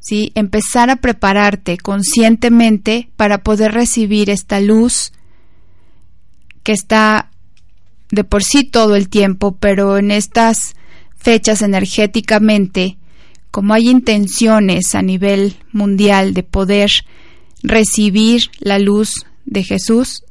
[0.00, 0.32] ¿sí?
[0.34, 5.12] Empezar a prepararte conscientemente para poder recibir esta luz
[6.62, 7.30] que está
[8.10, 10.74] de por sí todo el tiempo, pero en estas
[11.16, 12.96] fechas energéticamente,
[13.50, 16.90] como hay intenciones a nivel mundial de poder
[17.62, 20.24] recibir la luz de Jesús,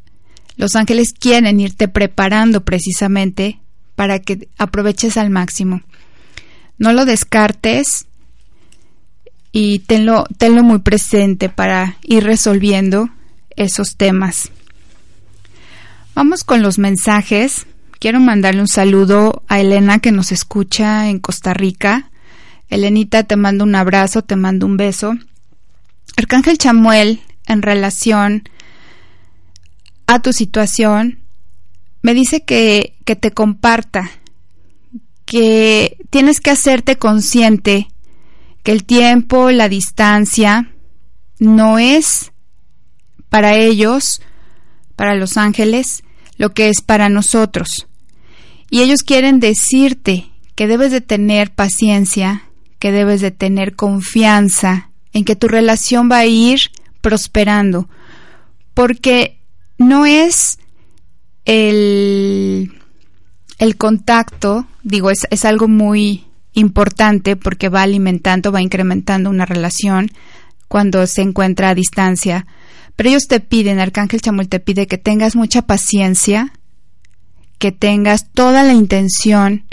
[0.55, 3.59] los ángeles quieren irte preparando precisamente
[3.95, 5.81] para que aproveches al máximo.
[6.77, 8.07] No lo descartes,
[9.59, 13.09] y tenlo, tenlo muy presente para ir resolviendo
[13.55, 14.51] esos temas.
[16.17, 17.67] Vamos con los mensajes.
[17.99, 22.09] Quiero mandarle un saludo a Elena que nos escucha en Costa Rica.
[22.69, 25.13] Elenita, te mando un abrazo, te mando un beso.
[26.15, 28.49] Arcángel Chamuel, en relación
[30.07, 31.19] a tu situación,
[32.01, 34.09] me dice que, que te comparta,
[35.25, 37.89] que tienes que hacerte consciente
[38.63, 40.71] que el tiempo, la distancia,
[41.37, 42.31] no es
[43.29, 44.23] para ellos,
[44.95, 46.03] para los ángeles,
[46.37, 47.87] lo que es para nosotros.
[48.69, 52.43] Y ellos quieren decirte que debes de tener paciencia,
[52.79, 56.59] que debes de tener confianza en que tu relación va a ir
[57.01, 57.87] prosperando,
[58.73, 59.37] porque
[59.77, 60.59] no es
[61.45, 62.73] el,
[63.57, 70.11] el contacto, digo, es, es algo muy importante porque va alimentando, va incrementando una relación
[70.67, 72.45] cuando se encuentra a distancia.
[72.97, 76.51] Pero ellos te piden, Arcángel Chamuel te pide que tengas mucha paciencia,
[77.59, 79.65] que tengas toda la intención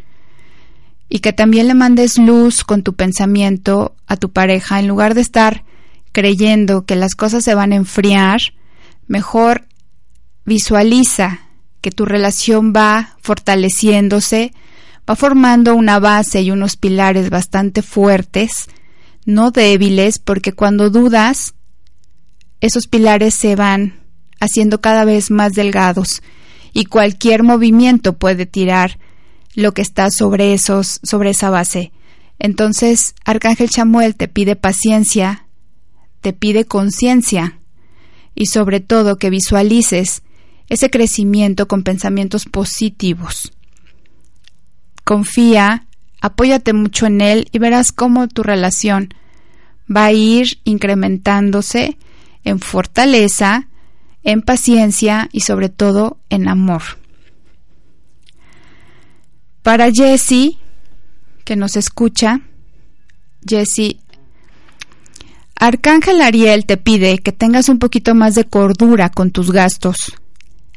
[1.09, 4.79] y que también le mandes luz con tu pensamiento a tu pareja.
[4.79, 5.65] En lugar de estar
[6.13, 8.41] creyendo que las cosas se van a enfriar,
[9.07, 9.65] mejor
[10.45, 11.41] visualiza
[11.81, 14.53] que tu relación va fortaleciéndose,
[15.09, 18.69] va formando una base y unos pilares bastante fuertes,
[19.25, 21.54] no débiles, porque cuando dudas,
[22.61, 24.01] esos pilares se van
[24.41, 26.23] haciendo cada vez más delgados
[26.73, 28.99] y cualquier movimiento puede tirar
[29.55, 31.93] lo que está sobre esos sobre esa base.
[32.39, 35.47] Entonces, Arcángel Chamuel te pide paciencia,
[36.21, 37.61] te pide conciencia
[38.35, 40.23] y sobre todo que visualices
[40.69, 43.53] ese crecimiento con pensamientos positivos.
[45.05, 45.87] Confía,
[46.21, 49.15] apóyate mucho en él y verás cómo tu relación
[49.95, 51.99] va a ir incrementándose
[52.45, 53.69] en fortaleza,
[54.23, 56.83] en paciencia y sobre todo en amor.
[59.63, 60.59] Para Jessie,
[61.45, 62.41] que nos escucha,
[63.47, 64.01] Jessie,
[65.57, 69.97] Arcángel Ariel te pide que tengas un poquito más de cordura con tus gastos.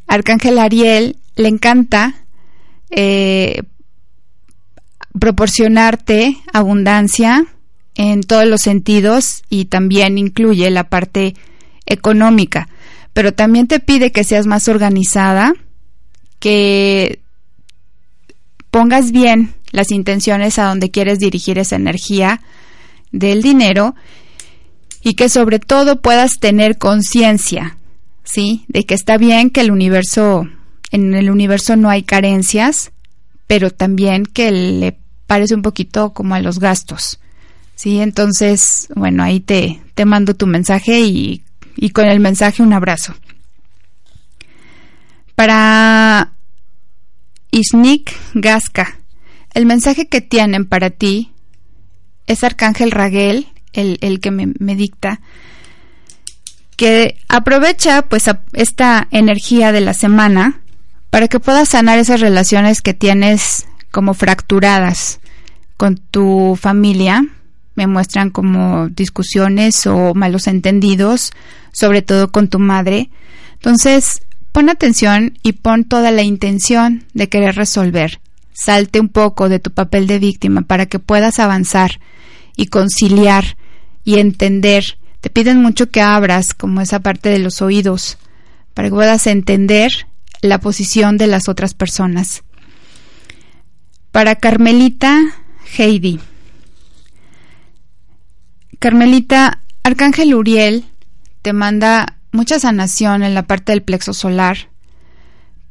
[0.07, 2.15] Arcángel Ariel le encanta
[2.89, 3.63] eh,
[5.19, 7.45] proporcionarte abundancia
[7.95, 11.35] en todos los sentidos y también incluye la parte
[11.87, 12.69] económica,
[13.13, 15.53] pero también te pide que seas más organizada,
[16.39, 17.19] que
[18.69, 22.41] pongas bien las intenciones a donde quieres dirigir esa energía
[23.11, 23.95] del dinero
[25.01, 27.77] y que sobre todo puedas tener conciencia,
[28.23, 28.65] ¿sí?
[28.67, 30.47] De que está bien que el universo,
[30.91, 32.91] en el universo no hay carencias,
[33.47, 37.19] pero también que le parece un poquito como a los gastos,
[37.75, 37.99] ¿sí?
[37.99, 41.43] Entonces, bueno, ahí te, te mando tu mensaje y,
[41.77, 43.15] y con el mensaje un abrazo.
[45.35, 46.33] Para
[47.51, 48.99] Isnik Gasca.
[49.53, 51.31] El mensaje que tienen para ti
[52.27, 55.21] es Arcángel Raguel, el, que me, dicta,
[56.75, 60.61] que aprovecha pues esta energía de la semana
[61.09, 65.19] para que puedas sanar esas relaciones que tienes como fracturadas
[65.77, 67.25] con tu familia.
[67.75, 71.31] Me muestran como discusiones o malos entendidos,
[71.77, 73.09] sobre todo con tu madre.
[73.53, 74.21] Entonces,
[74.57, 78.19] Pon atención y pon toda la intención de querer resolver.
[78.53, 81.99] Salte un poco de tu papel de víctima para que puedas avanzar
[82.55, 83.55] y conciliar
[84.03, 84.83] y entender.
[85.21, 88.17] Te piden mucho que abras como esa parte de los oídos
[88.73, 89.91] para que puedas entender
[90.41, 92.43] la posición de las otras personas.
[94.11, 95.21] Para Carmelita
[95.77, 96.19] Heidi.
[98.79, 100.85] Carmelita, Arcángel Uriel
[101.41, 104.69] te manda mucha sanación en la parte del plexo solar,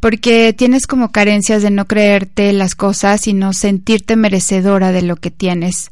[0.01, 5.17] porque tienes como carencias de no creerte las cosas y no sentirte merecedora de lo
[5.17, 5.91] que tienes.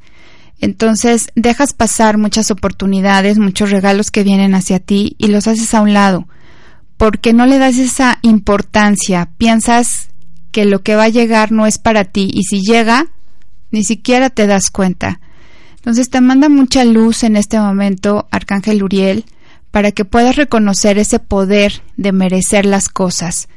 [0.61, 5.81] Entonces dejas pasar muchas oportunidades, muchos regalos que vienen hacia ti y los haces a
[5.81, 6.29] un lado,
[6.97, 10.09] porque no le das esa importancia, piensas
[10.53, 13.07] que lo que va a llegar no es para ti y si llega,
[13.73, 15.21] ni siquiera te das cuenta.
[15.77, 19.25] Entonces te manda mucha luz en este momento, Arcángel Uriel,
[19.75, 23.49] para que puedas reconocer ese poder de merecer las cosas,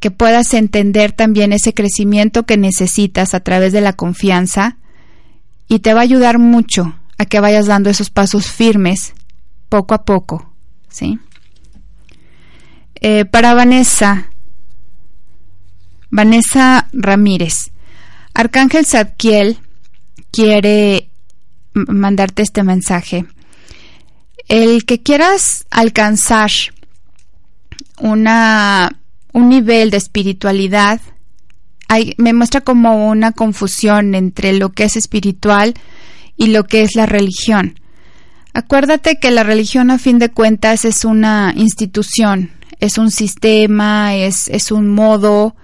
[0.00, 4.78] que puedas entender también ese crecimiento que necesitas a través de la confianza
[5.68, 9.14] y te va a ayudar mucho a que vayas dando esos pasos firmes
[9.68, 10.52] poco a poco,
[10.88, 11.20] ¿sí?
[12.96, 14.30] Eh, para Vanessa,
[16.10, 17.70] Vanessa Ramírez,
[18.34, 19.58] Arcángel Zadkiel
[20.32, 21.10] quiere
[21.74, 23.24] mandarte este mensaje
[24.48, 26.50] el que quieras alcanzar
[27.98, 29.00] una,
[29.32, 31.00] un nivel de espiritualidad
[32.16, 35.74] me muestra como una confusión entre lo que es espiritual
[36.36, 37.78] y lo que es la religión.
[38.52, 44.48] Acuérdate que la religión a fin de cuentas es una institución, es un sistema, es,
[44.48, 45.56] es un modo,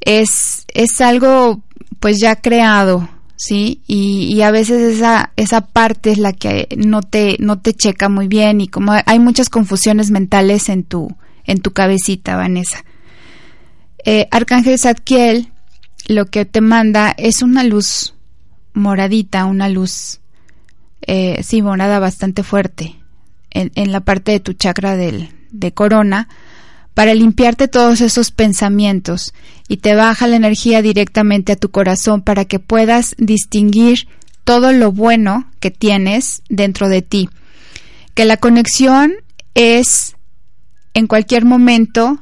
[0.00, 1.62] es, es algo
[2.00, 3.82] pues ya creado, ¿sí?
[3.86, 8.28] Y, a veces esa, esa parte es la que no te, no te checa muy
[8.28, 11.14] bien y como hay muchas confusiones mentales en tu,
[11.44, 12.84] en tu cabecita, Vanessa.
[14.04, 15.52] Eh, Arcángel Zadkiel
[16.08, 18.14] lo que te manda es una luz
[18.74, 20.20] moradita, una luz,
[21.02, 22.94] eh, sí, morada bastante fuerte
[23.50, 26.28] en, en, la parte de tu chakra del, de corona
[26.96, 29.34] para limpiarte todos esos pensamientos
[29.68, 34.08] y te baja la energía directamente a tu corazón para que puedas distinguir
[34.44, 37.28] todo lo bueno que tienes dentro de ti.
[38.14, 39.12] Que la conexión
[39.52, 40.16] es
[40.94, 42.18] en cualquier momento,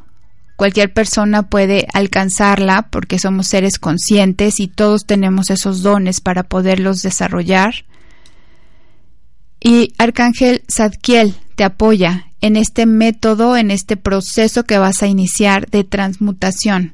[0.57, 7.01] cualquier persona puede alcanzarla porque somos seres conscientes y todos tenemos esos dones para poderlos
[7.01, 7.85] desarrollar.
[9.61, 15.71] Y Arcángel Zadkiel te apoya en este método, en este proceso que vas a iniciar
[15.71, 16.93] de transmutación.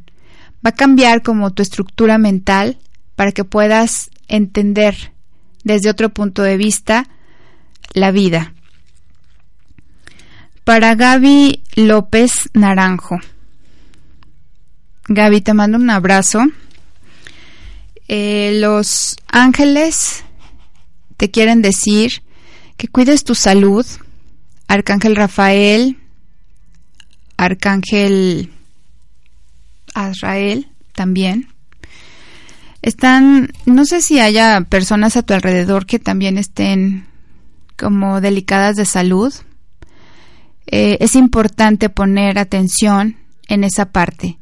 [0.65, 2.79] Va a cambiar como tu estructura mental
[3.17, 5.13] para que puedas entender
[5.65, 7.09] desde otro punto de vista
[7.95, 8.55] la vida.
[10.63, 13.19] Para Gaby López Naranjo.
[15.09, 16.45] Gaby, te mando un abrazo.
[18.07, 20.23] Eh, los ángeles
[21.17, 22.23] te quieren decir
[22.77, 23.85] que cuides tu salud.
[24.71, 25.97] Arcángel Rafael,
[27.37, 28.53] Arcángel
[29.95, 31.49] Azrael también.
[32.81, 37.09] Están, no sé si haya personas a tu alrededor que también estén
[37.77, 39.35] como delicadas de salud.
[40.69, 43.17] Eh, es importante poner atención
[43.49, 44.39] en esa parte.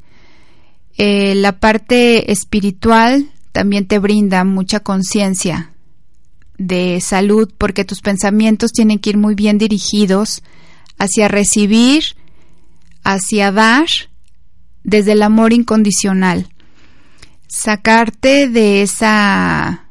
[0.99, 5.72] Eh, la parte espiritual también te brinda mucha conciencia
[6.59, 10.42] de salud porque tus pensamientos tienen que ir muy bien dirigidos
[10.98, 12.16] hacia recibir,
[13.04, 13.86] hacia dar
[14.82, 16.48] desde el amor incondicional.
[17.46, 19.84] Sacarte de esa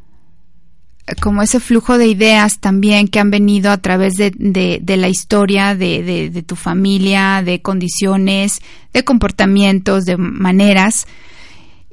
[1.21, 5.73] como ese flujo de ideas también que han venido a través de, de, la historia
[5.73, 8.59] de, de, tu familia, de condiciones,
[8.91, 11.07] de comportamientos, de maneras,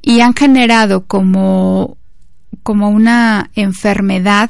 [0.01, 1.97] y han generado como,
[2.61, 4.49] como una enfermedad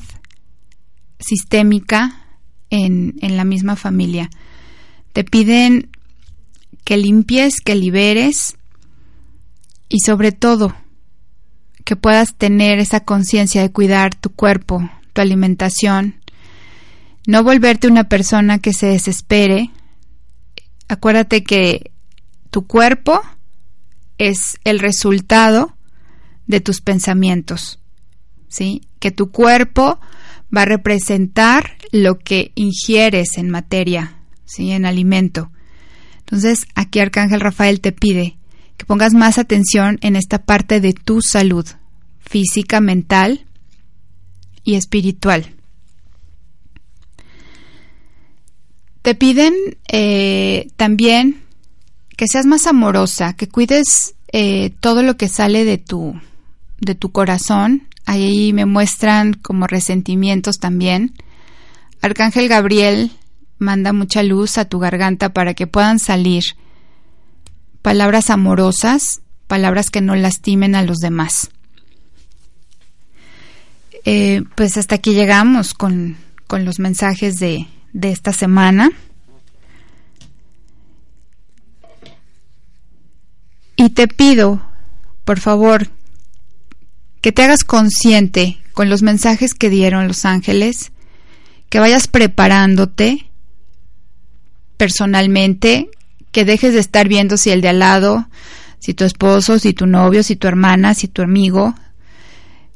[1.20, 2.39] sistémica
[2.70, 4.30] en, en la misma familia.
[5.13, 5.89] Te piden
[6.84, 8.57] que limpies, que liberes
[9.89, 10.76] y sobre todo
[11.84, 16.16] que puedas tener esa conciencia de cuidar tu cuerpo, tu alimentación,
[17.28, 19.72] no volverte una persona que se desespere.
[20.88, 21.91] Acuérdate que
[22.49, 23.22] tu cuerpo
[24.18, 25.76] es el resultado
[26.47, 27.80] de tus pensamientos,
[28.47, 28.82] ¿sí?
[28.99, 29.99] Que tu cuerpo
[30.56, 34.72] va a representar lo que ingieres en materia, ¿sí?
[34.72, 35.51] En alimento.
[36.20, 38.38] Entonces, aquí Arcángel Rafael te pide
[38.78, 41.66] que pongas más atención en esta parte de tu salud
[42.20, 43.45] física, mental
[44.64, 45.53] y espiritual.
[49.01, 49.53] Te piden
[49.88, 51.43] eh, también
[52.18, 56.20] que seas más amorosa, que cuides eh, todo lo que sale de tu,
[56.80, 57.88] de tu corazón.
[58.06, 61.14] Ahí me muestran como resentimientos también.
[62.01, 63.12] Arcángel Gabriel
[63.58, 66.43] manda mucha luz a tu garganta para que puedan salir
[67.82, 71.49] palabras amorosas, palabras que no lastimen a los demás.
[74.03, 78.91] Eh, pues hasta aquí llegamos con, con los mensajes de, de esta semana.
[83.78, 84.62] Y te pido,
[85.24, 85.89] por favor,
[87.26, 90.91] que te hagas consciente con los mensajes que dieron los ángeles,
[91.69, 93.32] que vayas preparándote
[94.78, 95.89] personalmente
[96.32, 98.28] que dejes de estar viendo si el de al lado,
[98.78, 101.73] si tu esposo, si tu novio, si tu hermana, si tu amigo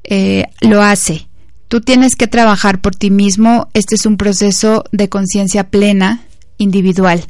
[0.03, 1.27] eh, lo hace.
[1.67, 3.69] Tú tienes que trabajar por ti mismo.
[3.75, 6.23] Este es un proceso de conciencia plena,
[6.57, 7.23] individual.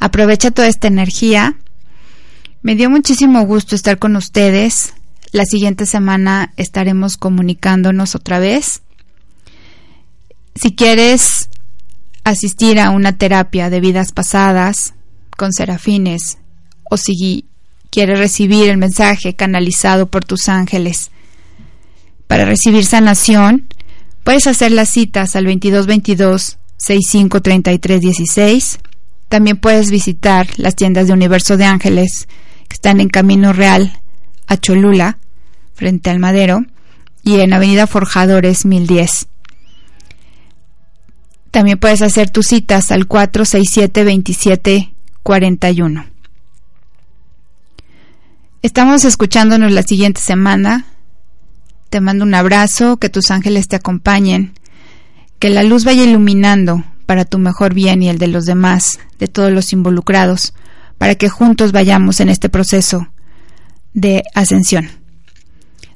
[0.00, 1.56] Aprovecha toda esta energía.
[2.60, 4.92] Me dio muchísimo gusto estar con ustedes.
[5.32, 8.82] La siguiente semana estaremos comunicándonos otra vez.
[10.54, 11.48] Si quieres
[12.22, 14.92] asistir a una terapia de vidas pasadas,
[15.36, 16.38] con serafines
[16.90, 17.46] o si
[17.90, 21.10] quieres recibir el mensaje canalizado por tus ángeles.
[22.26, 23.68] Para recibir sanación,
[24.24, 28.78] puedes hacer las citas al 2222 653316.
[29.28, 32.28] También puedes visitar las tiendas de Universo de Ángeles
[32.68, 34.00] que están en Camino Real
[34.46, 35.18] a Cholula,
[35.82, 36.64] frente al Madero,
[37.24, 39.26] y en Avenida Forjadores 1010.
[41.50, 46.06] También puedes hacer tus citas al 467 27 41.
[48.62, 50.86] Estamos escuchándonos la siguiente semana.
[51.90, 54.52] Te mando un abrazo, que tus ángeles te acompañen,
[55.40, 59.26] que la luz vaya iluminando para tu mejor bien y el de los demás, de
[59.26, 60.54] todos los involucrados,
[60.96, 63.08] para que juntos vayamos en este proceso
[63.94, 65.01] de ascensión.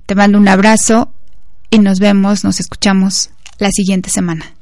[0.06, 1.12] Te mando un abrazo
[1.68, 4.54] y nos vemos, nos escuchamos la siguiente semana.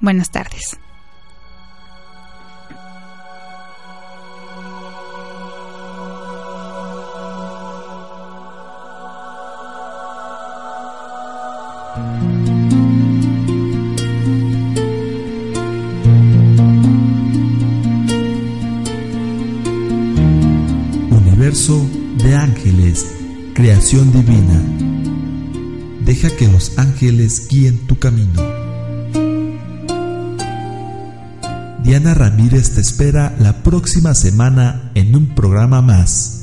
[0.00, 0.76] Buenas tardes.
[21.10, 21.84] Universo
[22.18, 23.25] de ángeles,
[23.56, 24.62] creación divina.
[26.04, 28.42] Deja que los ángeles guíen tu camino.
[31.82, 36.35] Diana Ramírez te espera la próxima semana en un programa más.